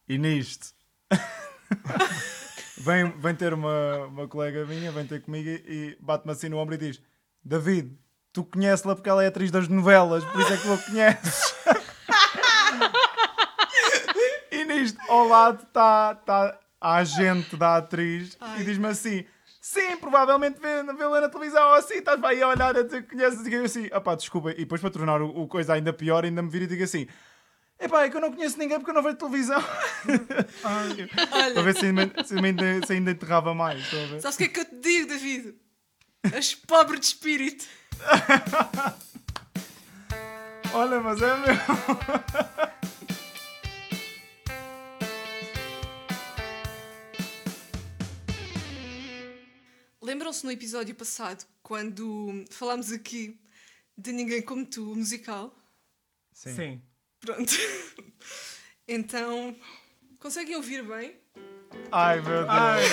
[0.07, 0.73] E nisto,
[2.77, 6.75] vem, vem ter uma, uma colega minha, vem ter comigo e, bate-me assim no ombro
[6.75, 7.01] e diz:
[7.43, 7.97] David,
[8.33, 11.55] tu conheces-la porque ela é atriz das novelas, por isso é que tu a conheces.
[14.51, 18.61] e nisto, ao lado está tá a agente da atriz Ai.
[18.61, 19.25] e diz-me assim:
[19.59, 23.45] Sim, provavelmente vê- vê-la na televisão ou assim, estás aí a olhar a que conheces.
[23.47, 24.51] E eu assim: Ah pá, desculpa.
[24.51, 27.07] E depois para tornar o, o coisa ainda pior, ainda me vira e digo assim:
[27.79, 29.61] Epá, é que eu não conheço ninguém porque eu não vejo televisão.
[31.53, 33.83] para ver se ainda, se ainda, se ainda enterrava mais.
[34.21, 35.55] Sabes o que é que eu te digo, David?
[36.33, 37.65] És pobre de espírito.
[40.73, 41.55] Olha, mas é meu.
[50.15, 53.37] Lembram-se no episódio passado, quando falámos aqui
[53.97, 55.53] de Ninguém Como Tu, o musical?
[56.31, 56.81] Sim.
[57.19, 57.51] Pronto.
[58.87, 59.53] Então,
[60.19, 61.19] conseguem ouvir bem?
[61.91, 62.47] Ai meu Deus.
[62.49, 62.83] Ai,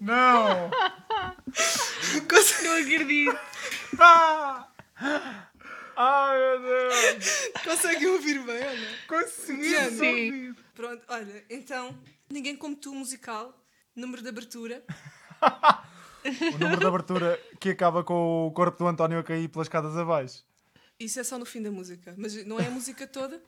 [0.00, 0.70] não!
[2.28, 3.38] Conse- Não acredito.
[4.00, 4.68] Ah!
[5.94, 7.26] Ai meu Deus.
[7.64, 8.96] Conseguem ouvir bem ou não?
[9.06, 9.86] Consegui Diana.
[9.88, 10.56] ouvir.
[10.74, 11.96] Pronto, olha, então,
[12.28, 13.56] Ninguém Como Tu, musical,
[13.94, 14.82] número de abertura.
[16.24, 19.96] O número de abertura que acaba com o corpo do António a cair pelas escadas
[19.96, 20.44] abaixo.
[20.98, 23.40] Isso é só no fim da música, mas não é a música toda.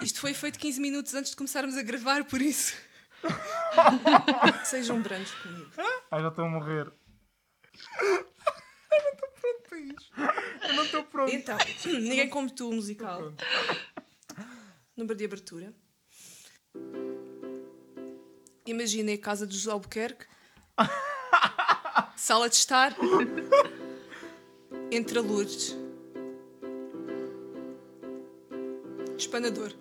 [0.00, 2.76] Isto foi feito 15 minutos antes de começarmos a gravar, por isso.
[4.64, 5.70] Sejam brancos comigo.
[6.10, 6.92] Ai, já estou a morrer.
[10.66, 11.32] Eu não estou pronto.
[11.32, 11.56] Então,
[11.86, 13.32] Ninguém Como Tu, musical.
[14.96, 15.72] Número de abertura.
[18.66, 20.26] Imaginem a casa de José Albuquerque.
[22.18, 22.96] Sala de estar.
[24.90, 25.76] Entre a Lourdes.
[29.16, 29.72] Espanador.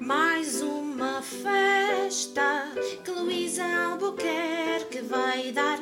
[0.00, 2.72] Mais uma festa
[3.04, 5.78] que Luísa Albuquerque vai dar.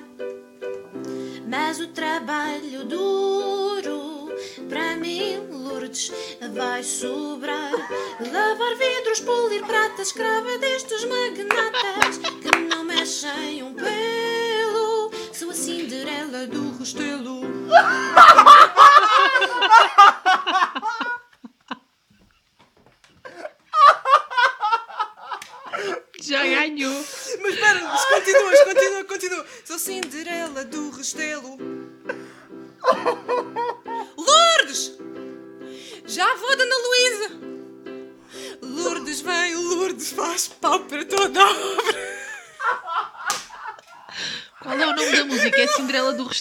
[1.48, 4.28] Mas o trabalho duro
[4.68, 6.12] para mim, Lourdes,
[6.52, 7.72] vai sobrar.
[8.20, 14.15] Lavar vidros, polir pratas, escrava destes magnatas que não mexem um pelo.
[16.26, 17.40] Sou a Cinderela do Restelo.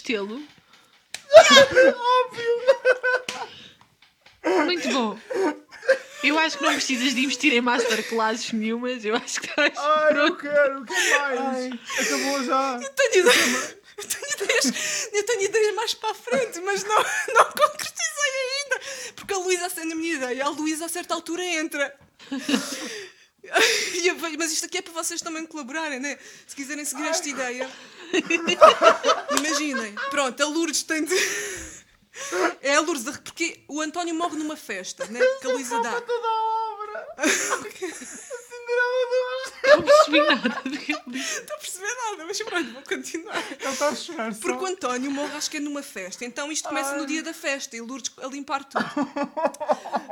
[0.05, 0.39] Restelo?
[4.65, 5.19] Muito bom.
[6.23, 9.03] Eu acho que não precisas de investir em masterclasses nenhumas.
[9.03, 10.37] Eu acho que estás Ai, eu pronto.
[10.37, 11.73] quero, o que mais?
[11.99, 12.79] Acabou já.
[12.83, 16.97] Eu tenho ideias, eu tenho ideias, eu tenho ideias mais para a frente, mas não,
[17.33, 18.81] não concretizei ainda.
[19.15, 21.99] Porque a Luísa acende a minha ideia, a Luísa a certa altura entra.
[24.37, 26.17] Mas isto aqui é para vocês também colaborarem, né?
[26.47, 27.69] Se quiserem seguir esta ideia.
[29.37, 29.95] Imaginem.
[30.09, 31.15] Pronto, a Lourdes tem de.
[32.61, 35.19] É a Lourdes, a- porque o António morre numa festa, né?
[35.41, 36.01] Que a Luísa dá.
[36.01, 37.07] Toda a obra.
[37.23, 39.75] Assim Cinderela do Restelo.
[39.75, 41.33] Não percebi nada do que ele disse.
[41.35, 43.43] Não estou a perceber nada, mas pronto, vou continuar.
[43.59, 44.39] Ele está a chorar só.
[44.41, 46.23] Porque o António morre, acho que é numa festa.
[46.25, 48.85] Então isto começa no dia da festa e Lourdes a limpar tudo.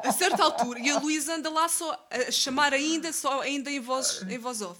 [0.03, 0.79] A certa altura.
[0.79, 4.61] E a Luísa anda lá só a chamar ainda, só ainda em voz, em voz
[4.61, 4.79] off.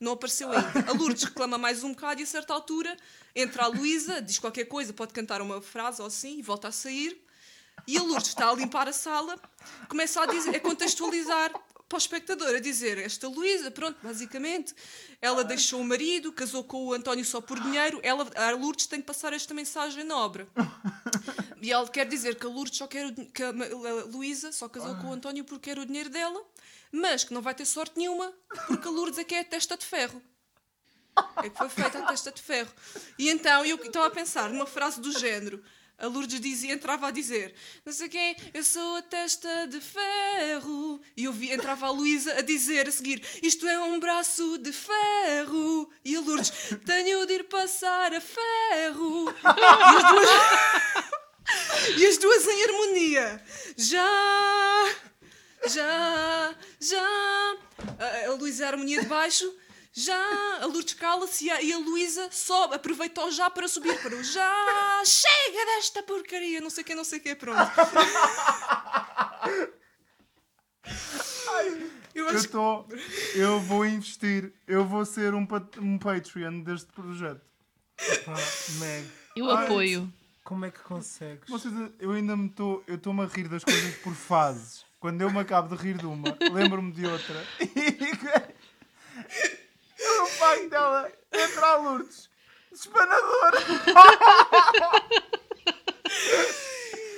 [0.00, 0.90] Não apareceu ainda.
[0.90, 2.96] A Lourdes reclama mais um bocado e a certa altura
[3.34, 6.72] entra a Luísa, diz qualquer coisa, pode cantar uma frase ou assim e volta a
[6.72, 7.20] sair.
[7.86, 9.36] E a Lourdes está a limpar a sala,
[9.88, 11.52] começa a, dizer, a contextualizar
[11.88, 14.74] para o espectador, a dizer: Esta Luísa, pronto, basicamente,
[15.20, 19.00] ela deixou o marido, casou com o António só por dinheiro, ela, a Lourdes tem
[19.00, 20.48] que passar esta mensagem na obra.
[21.60, 23.50] E ela quer dizer que a Lourdes só quer o, que a,
[24.06, 26.42] Luísa só casou com o António porque quer o dinheiro dela,
[26.94, 28.32] mas que não vai ter sorte nenhuma,
[28.68, 30.22] porque a Lourdes é que é a testa de ferro.
[31.42, 32.72] É que foi feita a testa de ferro.
[33.18, 35.62] E então eu estava a pensar numa frase do género.
[35.98, 37.54] A Lourdes dizia, entrava a dizer,
[37.84, 41.00] não sei quem, eu sou a testa de ferro.
[41.16, 44.72] E eu vi, entrava a Luísa a dizer a seguir, isto é um braço de
[44.72, 45.90] ferro.
[46.04, 46.52] E a Lourdes,
[46.84, 49.34] tenho de ir passar a ferro.
[49.42, 50.28] E as duas,
[51.98, 53.44] e as duas em harmonia.
[53.76, 54.94] Já,
[55.68, 57.56] já, já.
[58.26, 59.44] A, Luísa a harmonia de baixo.
[59.96, 64.16] Já, a Lourdes cala-se e a, e a Luísa sobe, aproveitou já para subir para
[64.16, 65.02] o já.
[65.04, 67.60] Chega desta porcaria, não sei o que, não sei o que, pronto.
[72.14, 72.88] Eu Eu acho que estou.
[73.34, 74.52] Eu vou investir.
[74.66, 77.40] Eu vou ser um, pat- um Patreon deste projeto.
[78.24, 78.34] Pá,
[78.80, 80.12] Meg, Eu apoio.
[80.42, 81.48] como é que consegues?
[81.48, 82.82] Vocês, eu ainda me estou.
[82.86, 84.84] Eu estou-me a rir das coisas por fases.
[85.04, 87.36] Quando eu me acabo de rir de uma, lembro-me de outra.
[90.00, 92.30] E o facto dela entrar a Lourdes.
[92.72, 93.58] Espanadora.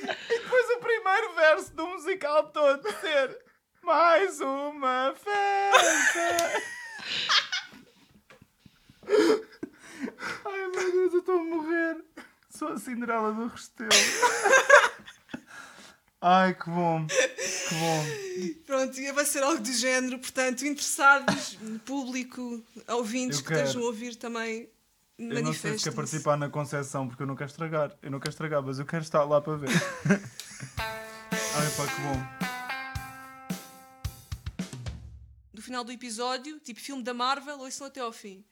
[0.03, 3.39] e depois o primeiro verso do musical todo ser
[3.83, 6.63] mais uma festa.
[10.45, 12.05] Ai meu Deus, eu estou a morrer.
[12.51, 13.91] Sou a Cinderela do Restelo.
[16.29, 17.07] Ai, que bom.
[17.07, 18.05] Que bom.
[18.67, 23.61] Pronto, e vai ser algo do género, portanto, interessados, público, ouvintes Eu que quero.
[23.61, 24.69] estejam a ouvir também,
[25.17, 27.97] Eu não sei se quer participar na Conceição porque eu não quero estragar.
[28.03, 29.69] Eu não quero estragar, mas eu quero estar lá para ver.
[31.31, 32.47] Ai pá, que bom.
[35.55, 38.45] No final do episódio, tipo filme da Marvel, ouçam até ao fim.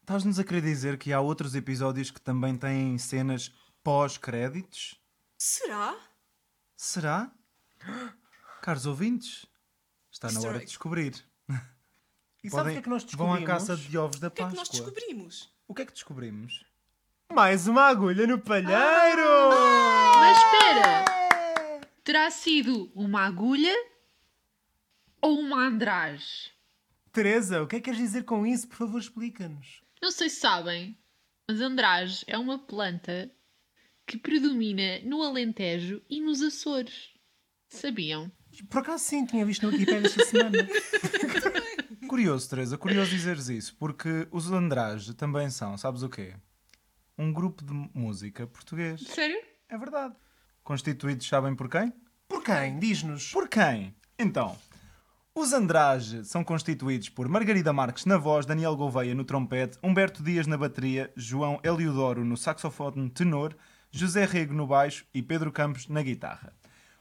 [0.00, 3.52] Estás-nos a querer dizer que há outros episódios que também têm cenas
[3.84, 4.98] pós-créditos?
[5.38, 6.07] Será?
[6.80, 7.28] Será?
[8.62, 9.46] Caros ouvintes,
[10.12, 11.12] está na hora de descobrir.
[12.44, 13.42] E sabe o que é que nós Vão descobrimos?
[13.42, 14.58] à caça de ovos da O que é que Páscoa.
[14.60, 15.52] nós descobrimos?
[15.66, 16.64] O que é que descobrimos?
[17.32, 19.50] Mais uma agulha no palheiro!
[20.20, 21.04] Mas espera!
[22.04, 23.74] Terá sido uma agulha
[25.20, 26.52] ou uma andrage?
[27.12, 28.68] Teresa, o que é que queres dizer com isso?
[28.68, 29.82] Por favor, explica-nos.
[30.00, 30.96] Não sei se sabem,
[31.48, 33.28] mas andrage é uma planta
[34.08, 37.10] que predomina no Alentejo e nos Açores.
[37.68, 38.32] Sabiam?
[38.70, 40.66] Por acaso sim, tinha visto no Wikipedia esta semana.
[42.08, 46.34] Curioso, Teresa, curioso dizeres isso, porque os Andrage também são, sabes o quê?
[47.18, 49.02] Um grupo de música português.
[49.02, 49.38] Sério?
[49.68, 50.14] É verdade.
[50.64, 51.92] Constituídos, sabem por quem?
[52.26, 52.78] Por quem?
[52.78, 53.30] Diz-nos.
[53.30, 53.94] Por quem?
[54.18, 54.56] Então,
[55.34, 60.46] os Andrage são constituídos por Margarida Marques na voz, Daniel Gouveia no trompete, Humberto Dias
[60.46, 63.54] na bateria, João Eliodoro no saxofone tenor,
[63.90, 66.52] José Rego no baixo e Pedro Campos na guitarra.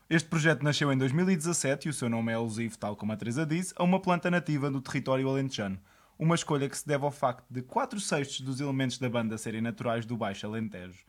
[0.10, 3.46] Este projeto nasceu em 2017 e o seu nome é alusivo, tal como a Teresa
[3.46, 5.78] disse, a uma planta nativa do território alentejano.
[6.18, 9.62] Uma escolha que se deve ao facto de 4 sextos dos elementos da banda serem
[9.62, 11.04] naturais do Baixo Alentejo.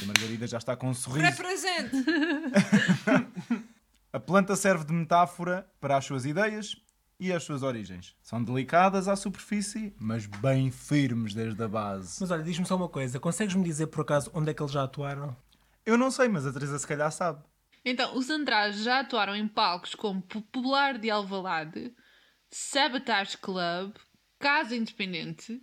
[0.00, 1.24] E a Margarida já está com um sorriso.
[1.24, 1.96] Represente!
[4.12, 6.74] A planta serve de metáfora para as suas ideias
[7.18, 8.14] e as suas origens.
[8.22, 12.18] São delicadas à superfície, mas bem firmes desde a base.
[12.20, 13.18] Mas olha, diz-me só uma coisa.
[13.18, 15.36] Consegues-me dizer por acaso onde é que eles já atuaram?
[15.84, 17.42] Eu não sei, mas a Teresa se calhar sabe.
[17.84, 21.94] Então, os Andrade já atuaram em palcos como Popular de Alvalade,
[22.50, 23.94] Sabotage Club,
[24.38, 25.62] Casa Independente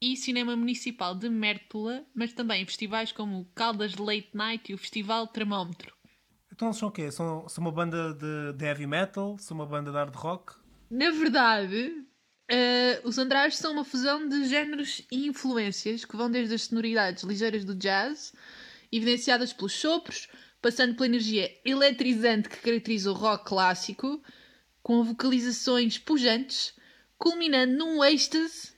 [0.00, 4.74] e Cinema Municipal de Mértola, mas também em festivais como o Caldas Late Night e
[4.74, 5.92] o Festival Termómetro.
[6.52, 7.10] Então eles são o quê?
[7.10, 9.36] São, são uma banda de, de heavy metal?
[9.38, 10.54] São uma banda de hard rock?
[10.90, 12.04] Na verdade,
[12.48, 17.24] eh, os Andrade são uma fusão de géneros e influências que vão desde as sonoridades
[17.24, 18.32] ligeiras do jazz,
[18.92, 20.28] evidenciadas pelos sopros,
[20.62, 24.22] passando pela energia eletrizante que caracteriza o rock clássico,
[24.82, 26.74] com vocalizações pujantes,
[27.18, 28.72] culminando num êxtase.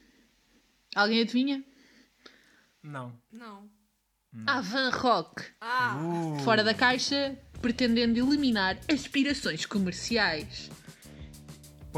[0.94, 1.62] Alguém adivinha?
[2.82, 3.12] Não.
[3.30, 3.68] Não.
[4.46, 5.96] Avant rock, Ah!
[6.00, 10.70] Uh, fora da caixa, pretendendo eliminar aspirações comerciais.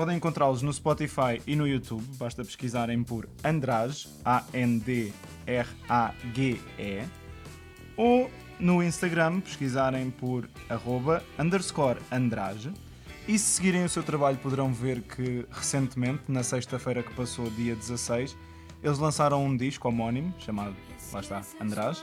[0.00, 5.12] Podem encontrá-los no Spotify e no YouTube, basta pesquisarem por Andrage, A-N-D-R-A-G-E,
[7.98, 12.72] ou no Instagram pesquisarem por arroba underscore Andrage.
[13.28, 17.76] E se seguirem o seu trabalho poderão ver que recentemente, na sexta-feira que passou, dia
[17.76, 18.34] 16,
[18.82, 20.74] eles lançaram um disco homónimo, chamado,
[21.12, 22.02] lá está, Andrage,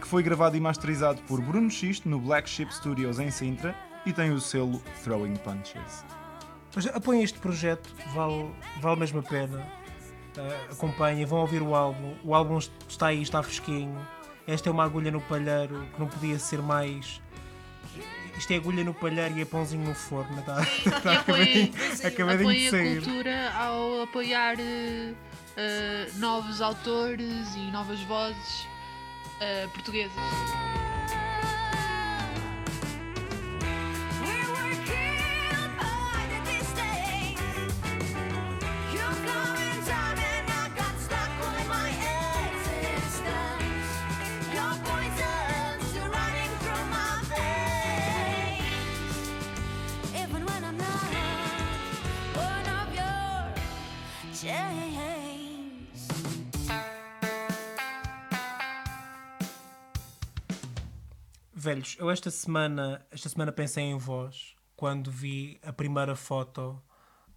[0.00, 3.74] que foi gravado e masterizado por Bruno Xisto no Black Sheep Studios em Sintra
[4.06, 6.21] e tem o selo Throwing Punches.
[6.74, 9.58] Mas apoiem este projeto, vale, vale mesmo a pena.
[10.36, 12.14] Uh, acompanhem, vão ouvir o álbum.
[12.24, 12.58] O álbum
[12.88, 13.98] está aí, está fresquinho.
[14.46, 17.20] Esta é uma agulha no palheiro que não podia ser mais.
[18.36, 20.38] Isto é agulha no palheiro e é pãozinho no forno.
[20.40, 20.62] Está,
[21.12, 21.72] acabadinho,
[22.04, 23.02] acabadinho de apoiem a sair.
[23.02, 28.66] cultura ao apoiar eh, novos autores e novas vozes
[29.40, 30.81] eh, portuguesas.
[61.72, 66.78] Velhos, eu esta semana, esta semana pensei em vós quando vi a primeira foto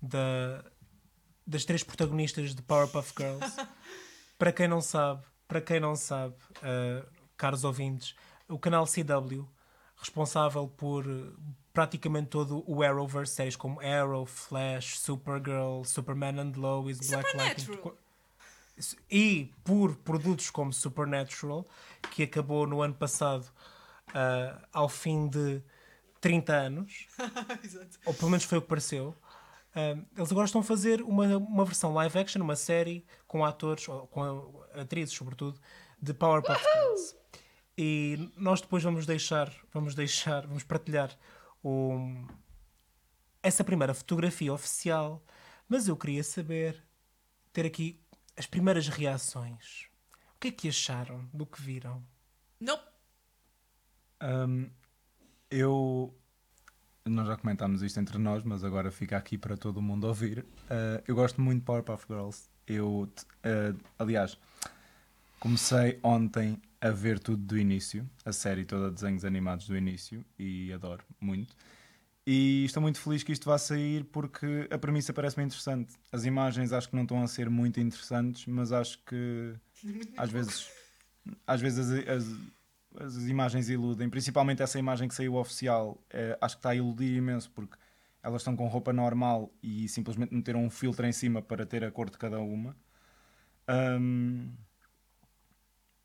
[0.01, 0.61] da,
[1.47, 3.55] das três protagonistas de Powerpuff Girls.
[4.37, 8.13] para quem não sabe, para quem não sabe, uh, caros ouvintes,
[8.49, 9.47] o canal CW,
[9.95, 11.33] responsável por uh,
[11.71, 17.79] praticamente todo o Arrowverse, séries como Arrow, Flash, Supergirl, Superman and Lois, Black Lightning.
[19.09, 21.65] E por produtos como Supernatural,
[22.11, 23.49] que acabou no ano passado
[24.15, 25.61] ah, ao fim de
[26.21, 27.07] 30 anos,
[28.05, 29.15] ou pelo menos foi o que pareceu.
[29.75, 33.87] ah, eles agora estão a fazer uma, uma versão live action, uma série com atores,
[33.89, 35.59] ou com atrizes sobretudo,
[36.01, 37.15] de Powerpuff Girls.
[37.77, 41.11] E nós depois vamos deixar, vamos deixar, vamos partilhar
[41.61, 42.25] o-
[43.43, 45.21] essa primeira fotografia oficial.
[45.67, 46.81] Mas eu queria saber,
[47.51, 47.99] ter aqui
[48.37, 49.87] as primeiras reações.
[50.35, 52.05] O que é que acharam do que viram?
[52.59, 52.79] Não.
[54.21, 54.69] Hum,
[55.49, 56.13] eu.
[57.05, 60.39] Nós já comentámos isto entre nós, mas agora fica aqui para todo mundo ouvir.
[60.39, 62.49] Uh, eu gosto muito de Powerpuff Girls.
[62.65, 64.39] Eu, uh, aliás,
[65.39, 70.25] comecei ontem a ver tudo do início, a série toda de desenhos animados do início,
[70.37, 71.55] e adoro muito.
[72.27, 75.93] E estou muito feliz que isto vá sair porque a premissa parece-me interessante.
[76.11, 79.53] As imagens acho que não estão a ser muito interessantes, mas acho que
[80.17, 80.67] às vezes,
[81.45, 82.37] às vezes as, as,
[82.99, 87.15] as imagens iludem, principalmente essa imagem que saiu oficial, eh, acho que está a iludir
[87.15, 87.77] imenso porque
[88.23, 91.91] elas estão com roupa normal e simplesmente meteram um filtro em cima para ter a
[91.91, 92.75] cor de cada uma.
[93.67, 94.51] Ahm,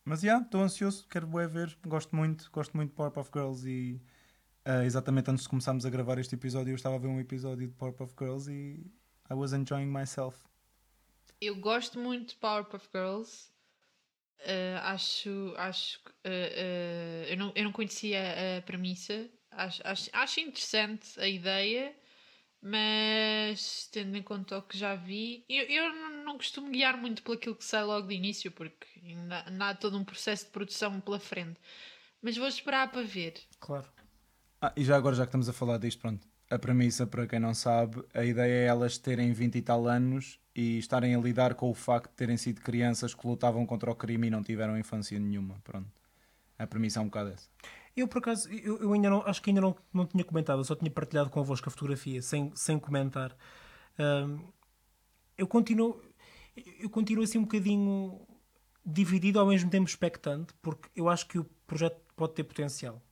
[0.04, 4.00] mas já, estou ansioso, quero ver, gosto muito, gosto muito de Powerpuff Girls e
[4.64, 7.66] ah, exatamente antes de começarmos a gravar este episódio eu estava a ver um episódio
[7.66, 8.86] de Powerpuff Girls e
[9.30, 10.38] I was enjoying myself.
[11.40, 13.48] Eu gosto muito de Powerpuff Girls.
[14.40, 15.54] Uh, acho.
[15.56, 19.28] acho uh, eu, não, eu não conhecia a premissa.
[19.50, 21.94] Acho, acho, acho interessante a ideia,
[22.62, 25.92] mas tendo em conta o que já vi, eu, eu
[26.24, 29.74] não- costumo guiar muito pelo aquilo que sai logo de início, porque ainda, ainda há
[29.74, 31.60] todo um processo de produção pela frente.
[32.22, 33.34] Mas vou esperar para ver.
[33.58, 33.88] Claro.
[34.60, 36.28] Ah, e já agora, já que estamos a falar disto, pronto.
[36.50, 40.39] A premissa, para quem não sabe, a ideia é elas terem 20 e tal anos
[40.54, 43.94] e estarem a lidar com o facto de terem sido crianças que lutavam contra o
[43.94, 45.56] crime e não tiveram infância nenhuma.
[45.62, 45.88] Pronto.
[46.58, 47.48] A premissa é um bocado essa.
[47.96, 50.64] Eu, por acaso, eu, eu ainda não, acho que ainda não, não tinha comentado, eu
[50.64, 53.36] só tinha partilhado convosco a fotografia, sem, sem comentar.
[55.36, 56.02] Eu continuo,
[56.78, 58.20] eu continuo assim um bocadinho
[58.84, 63.02] dividido, ao mesmo tempo expectante, porque eu acho que o projeto pode ter potencial.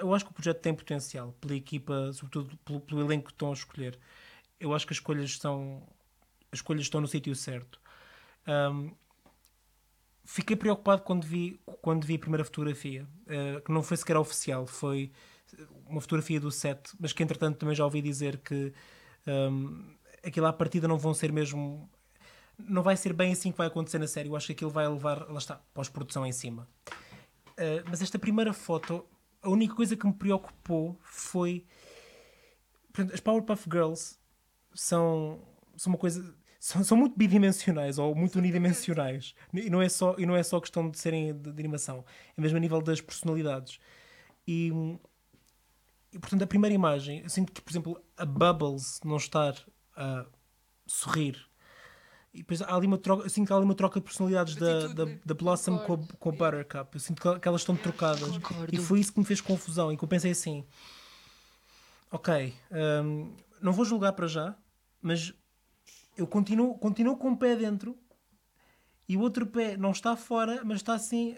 [0.00, 3.50] Eu acho que o projeto tem potencial, pela equipa, sobretudo pelo, pelo elenco que estão
[3.50, 3.98] a escolher.
[4.60, 5.86] Eu acho que as escolhas estão,
[6.52, 7.80] as escolhas estão no sítio certo.
[8.46, 8.90] Ahm,
[10.24, 14.66] fiquei preocupado quando vi, quando vi a primeira fotografia, eh, que não foi sequer oficial,
[14.66, 15.12] foi
[15.86, 18.72] uma fotografia do set, mas que entretanto também já ouvi dizer que
[19.26, 21.88] hum, aquilo à partida não vão ser mesmo.
[22.58, 24.28] Não vai ser bem assim que vai acontecer na série.
[24.28, 26.68] Eu acho que aquilo vai levar, lá está, pós-produção em cima.
[27.56, 29.06] Eh, mas esta primeira foto,
[29.42, 31.66] a única coisa que me preocupou foi.
[33.12, 34.18] As Powerpuff Girls
[34.74, 35.40] são,
[35.76, 36.34] são uma coisa.
[36.58, 39.34] São, são muito bidimensionais ou muito unidimensionais.
[39.52, 42.04] E não é só, e não é só questão de serem de, de animação,
[42.36, 43.78] é mesmo a nível das personalidades.
[44.48, 44.72] E,
[46.12, 49.54] e portanto, a primeira imagem, eu sinto que, por exemplo, a Bubbles não estar
[49.96, 50.26] a
[50.86, 51.36] sorrir.
[52.32, 54.56] E depois há ali uma troca, eu sinto que há ali uma troca de personalidades
[54.56, 56.94] da, da, da Blossom com a, com a Buttercup.
[56.94, 58.28] Eu sinto que, elas estão trocadas.
[58.38, 58.74] Concordo.
[58.74, 59.90] E foi isso que me fez confusão.
[59.90, 60.66] E que eu pensei assim:
[62.10, 62.54] ok,
[63.02, 64.54] hum, não vou julgar para já,
[65.00, 65.32] mas
[66.16, 67.96] eu continuo, continuo com o pé dentro
[69.08, 71.36] e o outro pé não está fora, mas está assim.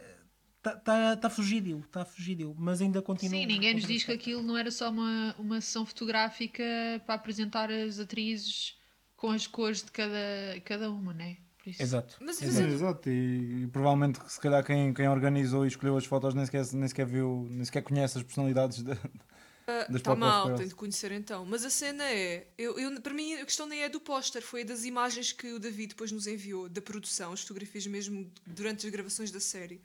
[0.64, 3.38] Está, está fugidio, está fugidio, mas ainda continua.
[3.38, 6.62] Sim, ninguém nos diz que aquilo não era só uma, uma sessão fotográfica
[7.06, 8.76] para apresentar as atrizes
[9.16, 10.16] com as cores de cada,
[10.64, 11.36] cada uma, né?
[11.62, 12.16] Por isso- Exato.
[12.20, 12.66] Mas, mas exato.
[12.68, 16.44] eu- Exato, e, e provavelmente se calhar quem, quem organizou e escolheu as fotos nem
[16.44, 18.92] sequer, nem sequer viu, nem sequer conhece as personalidades de,
[19.94, 20.56] Está Ah, mal, girls.
[20.58, 21.44] tenho de conhecer então.
[21.44, 22.46] Mas a cena é.
[22.56, 25.58] Eu, eu- para mim, a questão nem é do póster, foi das imagens que o
[25.58, 29.80] David depois nos enviou, da produção, as fotografias mesmo durante as gravações da série,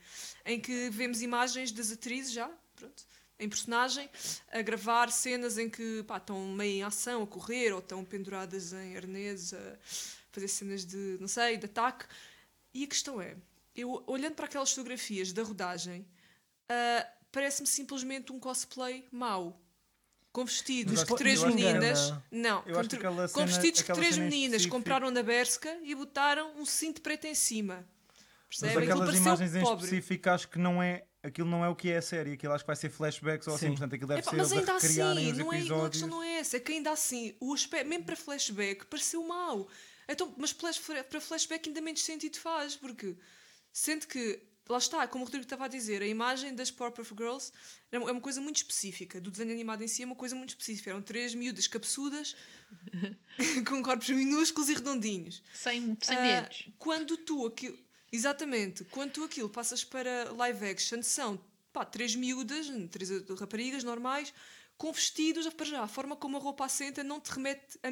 [0.46, 3.04] em que vemos imagens das atrizes já, pronto,
[3.40, 4.10] em personagem,
[4.52, 8.72] a gravar cenas em que pá, estão meio em ação, a correr, ou estão penduradas
[8.72, 9.78] em arnês, a
[10.32, 12.06] fazer cenas de, não sei, de ataque.
[12.74, 13.36] E a questão é,
[13.76, 16.06] eu olhando para aquelas fotografias da rodagem,
[16.70, 19.60] ah, parece-me simplesmente um cosplay mau.
[20.34, 22.00] Com vestidos Mas que três meninas.
[22.08, 22.26] engana.
[22.32, 25.12] Não, Eu com, acho que tr- aquela com cena- vestidos que três meninas específico- compraram
[25.12, 27.76] na Berska e botaram um cinto preto em cima.
[28.50, 28.84] Mas Percebem?
[28.90, 29.86] Aquilo aquelas imagens em pobre.
[29.86, 31.06] específico acho que não é.
[31.22, 33.54] Aquilo não é o que é a série, aquilo acho que vai ser flashbacks ou
[33.56, 33.72] assim, Sim.
[33.74, 34.98] portanto aquilo deve Epá, ser mas ainda assim,
[35.38, 35.90] não é, a episódios.
[35.92, 39.68] questão não é essa, é que ainda assim, o aspecto, mesmo para flashback, pareceu mau.
[40.10, 43.16] Então, mas para flashback ainda menos sentido faz, porque
[43.72, 44.42] sente que,
[44.72, 47.52] lá está, como o Rodrigo estava a dizer, a imagem das Powerpuff Girls
[47.92, 50.90] é uma coisa muito específica, do desenho animado em si é uma coisa muito específica.
[50.92, 52.36] Eram três miúdas capsudas,
[53.68, 55.44] com corpos minúsculos e redondinhos.
[55.54, 56.70] Sem, sem Ah, dedos.
[56.80, 57.78] quando tu aquilo.
[58.12, 61.44] Exatamente, quando tu aquilo passas para live action, são
[61.74, 63.10] pá, três miúdas, três
[63.40, 64.32] raparigas normais,
[64.78, 67.88] com vestidos, para já, a forma como a roupa assenta não te remete, a,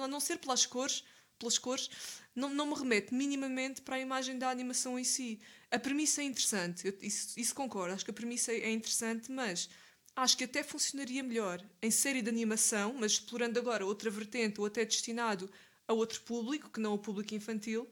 [0.00, 1.02] a- a não ser pelas cores,
[1.40, 1.90] pelas cores,
[2.36, 5.40] não, não me remete minimamente para a imagem da animação em si.
[5.74, 9.68] A premissa é interessante, eu- isso, isso concordo, acho que a premissa é interessante, mas
[10.16, 14.66] acho que até funcionaria melhor em série de animação, mas explorando agora outra vertente ou
[14.66, 15.50] até destinado
[15.88, 17.88] a outro público, que não o público infantil,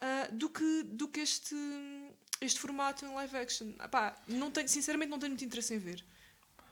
[0.00, 1.54] ah, do que, do que este,
[2.40, 3.72] este formato em live action.
[3.78, 6.04] Ah, pá, não tenho, sinceramente não tenho muito interesse em ver.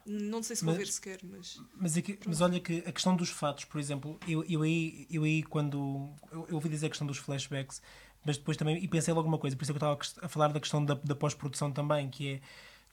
[0.03, 1.59] Não sei se vou Mas- ver sequer, mas.
[1.75, 5.23] Mas, aqui- mas olha que a questão dos fatos, por exemplo, eu, eu, aí, eu
[5.23, 6.09] aí quando.
[6.31, 7.79] Eu, eu ouvi dizer a questão dos flashbacks,
[8.25, 8.77] mas depois também.
[8.83, 10.83] E pensei logo uma coisa, por isso é que eu estava a falar da questão
[10.83, 12.41] da, da pós-produção também, que é.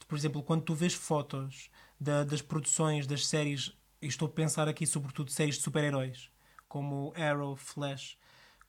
[0.07, 1.69] Por exemplo, quando tu vês fotos
[1.99, 6.29] da- das produções das séries, e estou a pensar aqui sobretudo séries de super-heróis,
[6.67, 8.17] como Arrow, Flash,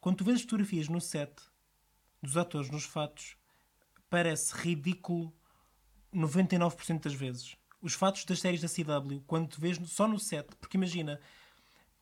[0.00, 1.32] quando tu vês as fotografias no set
[2.22, 3.36] dos atores nos fatos,
[4.10, 5.32] parece ridículo
[6.12, 7.56] 99% das vezes.
[7.80, 11.20] Os fatos das séries da CW, quando tu vês só no set, porque imagina,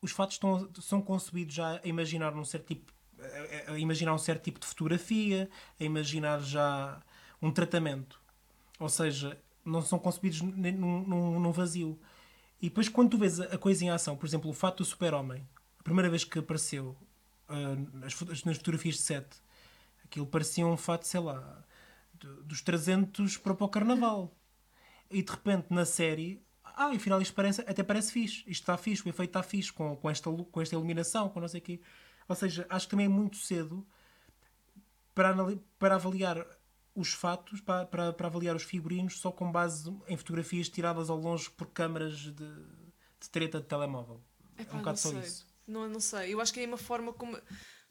[0.01, 2.91] os fatos estão, são concebidos já a imaginar num certo tipo
[3.73, 5.49] a, imaginar um certo tipo de fotografia,
[5.79, 7.01] a imaginar já
[7.41, 8.19] um tratamento.
[8.79, 11.99] Ou seja, não são concebidos num, num, num vazio.
[12.61, 15.47] E depois quando tu vês a, coisa em ação, por exemplo, o fato do super-homem,
[15.79, 16.95] a primeira vez que apareceu
[17.47, 19.27] ah, nas, foto- nas fotografias de set,
[20.03, 21.63] aquilo parecia um fato, sei lá,
[22.13, 24.35] do- dos 300 para, o carnaval.
[25.09, 29.03] E de repente na série, ah, afinal isto parece, até parece fixe, isto está fixe,
[29.05, 31.81] o efeito está fixe com, com, esta, com esta iluminação, com não sei o quê.
[32.29, 33.85] Ou seja, acho que também é muito cedo
[35.15, 35.35] para,
[35.79, 36.45] para avaliar
[36.95, 41.17] os fatos, para, para, para avaliar os figurinos só com base em fotografias tiradas ao
[41.17, 44.21] longe por câmaras de, de treta de telemóvel.
[44.57, 45.19] É um bocado não só sei.
[45.19, 45.47] isso.
[45.67, 46.33] Não, não sei.
[46.33, 47.35] Eu acho que é a mesma forma como.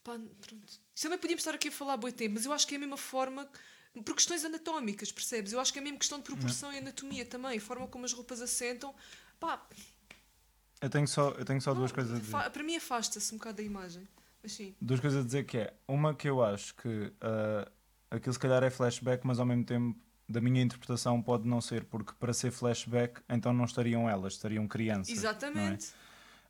[0.05, 0.81] Pá, pronto.
[1.01, 2.97] Também podíamos estar aqui a falar boi tempo, mas eu acho que é a mesma
[2.97, 3.49] forma.
[4.05, 5.53] Por questões anatómicas, percebes?
[5.53, 7.59] Eu acho que é mesmo questão de proporção e anatomia também.
[7.59, 8.95] A forma como as roupas assentam.
[9.41, 9.67] Pá,
[10.81, 12.51] Eu tenho só, eu tenho só duas coisas a dizer.
[12.51, 14.07] para mim afasta-se um bocado da imagem.
[14.49, 14.75] Sim.
[14.81, 17.71] Duas coisas a dizer que é, uma que eu acho que ah,
[18.11, 21.85] aquilo se calhar é flashback, mas ao mesmo tempo, da minha interpretação, pode não ser,
[21.85, 25.09] porque para ser flashback, então não estariam elas, estariam crianças.
[25.09, 25.13] é?
[25.13, 25.93] Exatamente.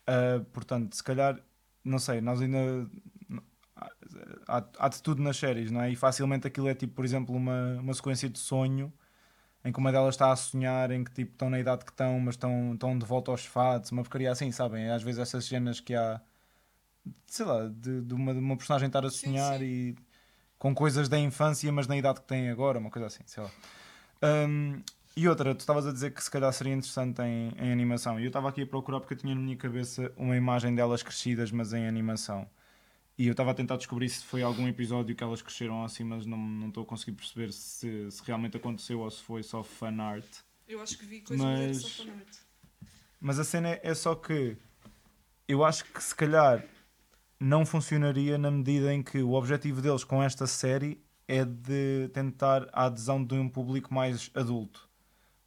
[0.08, 1.38] Uh, portanto, se calhar,
[1.84, 2.88] não sei, nós ainda.
[4.48, 5.90] Há, há de tudo nas séries, não é?
[5.92, 8.92] E facilmente aquilo é tipo, por exemplo, uma, uma sequência de sonho
[9.64, 12.18] em que uma delas está a sonhar, em que tipo estão na idade que estão,
[12.18, 14.88] mas estão, estão de volta aos fatos, uma porcaria assim, sabem?
[14.88, 16.20] Às vezes essas cenas que há,
[17.26, 19.64] sei lá, de, de uma, de uma personagem estar a Sim, sonhar sim.
[19.64, 19.96] e
[20.58, 23.50] com coisas da infância, mas na idade que têm agora, uma coisa assim, sei lá.
[24.22, 24.82] Um,
[25.16, 28.18] e outra, tu estavas a dizer que se calhar seria interessante em, em animação.
[28.20, 31.02] E eu estava aqui a procurar porque eu tinha na minha cabeça uma imagem delas
[31.02, 32.48] crescidas, mas em animação.
[33.16, 36.24] E eu estava a tentar descobrir se foi algum episódio que elas cresceram assim, mas
[36.24, 40.00] não não estou a conseguir perceber se, se realmente aconteceu ou se foi só fan
[40.00, 40.24] art.
[40.68, 41.82] Eu acho que vi coisas mas...
[41.82, 42.28] Só fanart.
[43.20, 44.56] Mas a cena é, é só que
[45.48, 46.64] eu acho que se calhar
[47.40, 52.68] não funcionaria na medida em que o objetivo deles com esta série é de tentar
[52.72, 54.88] a adesão de um público mais adulto.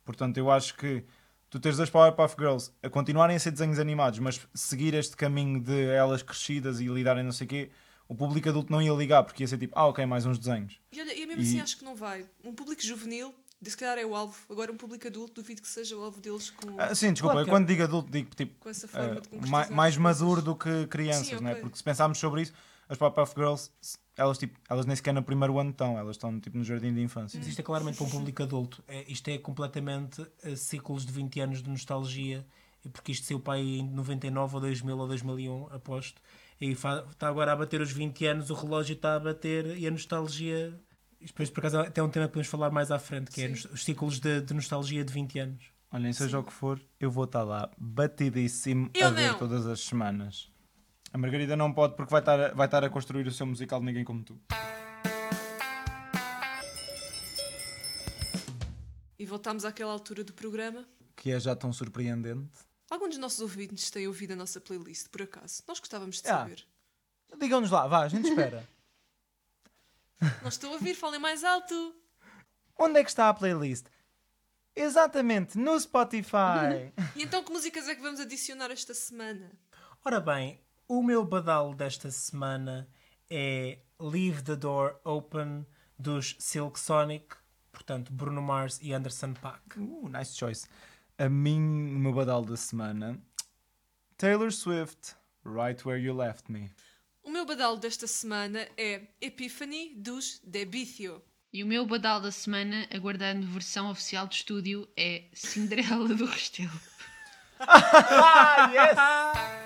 [0.05, 1.03] Portanto, eu acho que
[1.49, 5.59] tu tens as Powerpuff Girls a continuarem a ser desenhos animados, mas seguir este caminho
[5.59, 7.71] de elas crescidas e lidarem não sei o quê,
[8.07, 10.79] o público adulto não ia ligar, porque ia ser tipo, ah, ok, mais uns desenhos.
[10.91, 12.25] E olha, eu mesmo E- assim acho que não vai.
[12.43, 13.33] Um público juvenil,
[13.69, 14.35] se calhar é o alvo.
[14.49, 17.45] Agora um público adulto, duvido que seja o alvo deles com, Ah, sim, desculpa, Claro
[17.45, 20.41] que eu quando digo adulto digo tipo com essa forma ah, de mais as maduro
[20.41, 21.51] do que crianças, Sim, não é?
[21.51, 21.61] ok.
[21.61, 22.53] Porque se pensarmos sobre isso,
[22.89, 23.69] as Powerpuff Girls,
[24.17, 27.01] elas, tipo, elas nem sequer no primeiro ano estão, elas estão tipo, no jardim de
[27.01, 27.39] infância.
[27.39, 28.83] Mas isto é claramente para um público adulto.
[28.87, 32.45] É, isto é completamente eh, ciclos de 20 anos de nostalgia,
[32.83, 36.21] e porque isto saiu para aí em 99 ou 2000 ou 2001, aposto.
[36.59, 39.91] E está agora a bater os 20 anos, o relógio está a bater e a
[39.91, 40.77] nostalgia.
[41.21, 43.41] Isto depois, por acaso, até é um tema que podemos falar mais à frente, que
[43.41, 43.51] é Sim.
[43.51, 45.63] nos- os ciclos de, de nostalgia de 20 anos.
[45.91, 49.37] Olhem, seja o que for, eu vou estar lá batidíssimo Eu a ver não.
[49.37, 50.49] todas as semanas.
[51.13, 53.79] A Margarida não pode porque vai estar, a- vai estar a construir o seu musical
[53.79, 54.39] de Ninguém Como Tu.
[59.19, 60.87] E voltámos àquela altura do programa.
[61.15, 62.49] Que é já tão surpreendente.
[62.89, 65.61] Algum dos nossos ouvintes tem ouvido a nossa playlist, por acaso?
[65.67, 66.37] Nós gostávamos de Ah.
[66.39, 66.63] saber.
[67.39, 68.67] Digam-nos lá, vá, a gente espera.
[70.41, 71.95] Não estou a ouvir, falem mais alto.
[72.77, 73.87] Onde é que está a playlist?
[74.75, 76.91] Exatamente, no Spotify.
[77.15, 79.51] E então que músicas é que vamos adicionar esta semana?
[80.03, 82.87] Ora bem, o meu badal desta semana
[83.29, 85.65] é Leave the Door Open
[85.97, 87.35] dos Silk Sonic,
[87.71, 89.79] portanto Bruno Mars e Anderson Paak.
[89.79, 90.67] Uh, nice choice.
[91.17, 93.21] A mim, o meu badal da semana.
[94.17, 95.15] Taylor Swift,
[95.45, 96.71] Right Where You Left Me.
[97.23, 101.21] O meu badalo desta semana é Epiphany dos Debithio.
[101.53, 106.71] E o meu badal da semana, aguardando versão oficial de estúdio, é Cinderela do Restelo.
[107.59, 108.97] Ah, yes!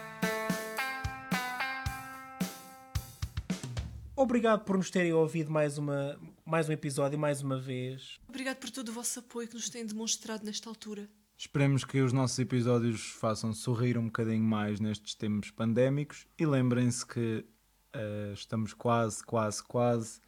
[4.17, 8.19] Obrigado por nos terem ouvido mais, uma, mais um episódio, mais uma vez.
[8.27, 11.09] Obrigado por todo o vosso apoio que nos têm demonstrado nesta altura.
[11.37, 17.05] Esperemos que os nossos episódios façam sorrir um bocadinho mais nestes tempos pandémicos e lembrem-se
[17.05, 17.45] que
[17.93, 20.21] eh, estamos quase, quase, quase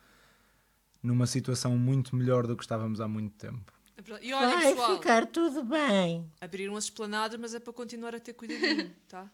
[1.01, 3.71] numa situação muito melhor do que estávamos há muito tempo.
[3.97, 4.25] É.
[4.25, 6.31] E olha, pessoal, tudo bem.
[6.39, 9.29] abriram as esplanadas, mas é para continuar a ter cuidadinho, tá?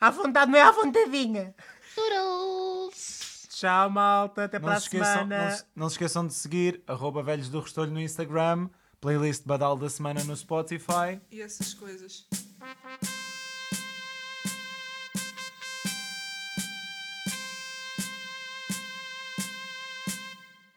[0.00, 1.54] À vontade, não é à vontadinha.
[1.94, 3.46] Toodles!
[3.48, 4.44] Tchau, malta.
[4.44, 5.44] Até para a esqueçam, semana.
[5.44, 8.68] não, se, não se esqueçam de seguir arroba velhos do Restolho no Instagram,
[9.04, 11.20] playlist Badal da Semana no Spotify.
[11.30, 12.26] E essas coisas.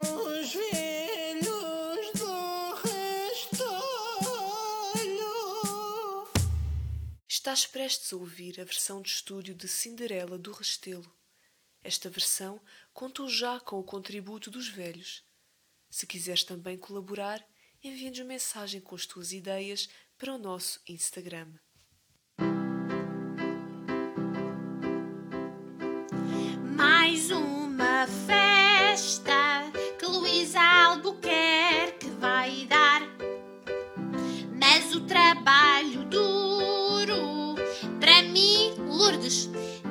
[0.01, 3.87] Os velhos do restolho.
[7.29, 11.09] Estás prestes a ouvir a versão de estúdio de Cinderela do Restelo.
[11.81, 12.59] Esta versão
[12.93, 15.23] contou já com o contributo dos velhos.
[15.89, 17.41] Se quiseres também colaborar,
[17.83, 21.47] envia-nos mensagem com as tuas ideias para o nosso Instagram.
[26.75, 33.01] Mais uma festa que Luísa Albuquerque vai dar.
[34.59, 37.55] Mas o trabalho duro
[37.99, 39.49] para mim, Lourdes,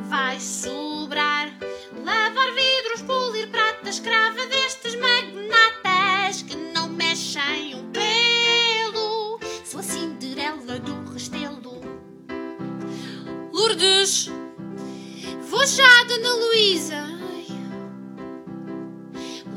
[0.09, 1.57] vai sobrar.
[2.05, 4.46] Lavar vidros, polir pratas, escrava
[15.67, 17.05] já, Dona Luísa.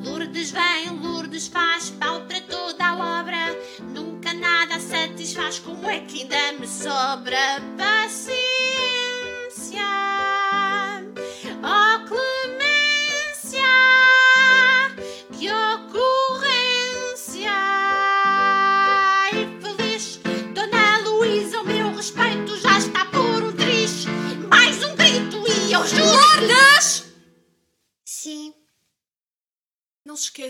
[0.03, 3.37] Lourdes vem, Lourdes faz pau para toda a obra.
[3.93, 7.68] Nunca nada satisfaz, como é que ainda me sobra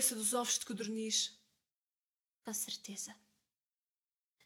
[0.00, 1.38] esqueça dos ovos de codorniz.
[2.42, 3.14] com certeza.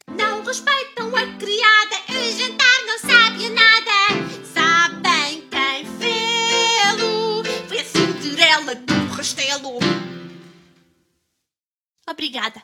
[0.09, 4.45] Não respeitam a criada, a jantar não sabe nada.
[4.53, 7.43] Sabem quem fê-lo?
[7.69, 9.79] Foi a Cinderela do Restelo.
[12.07, 12.61] Obrigada.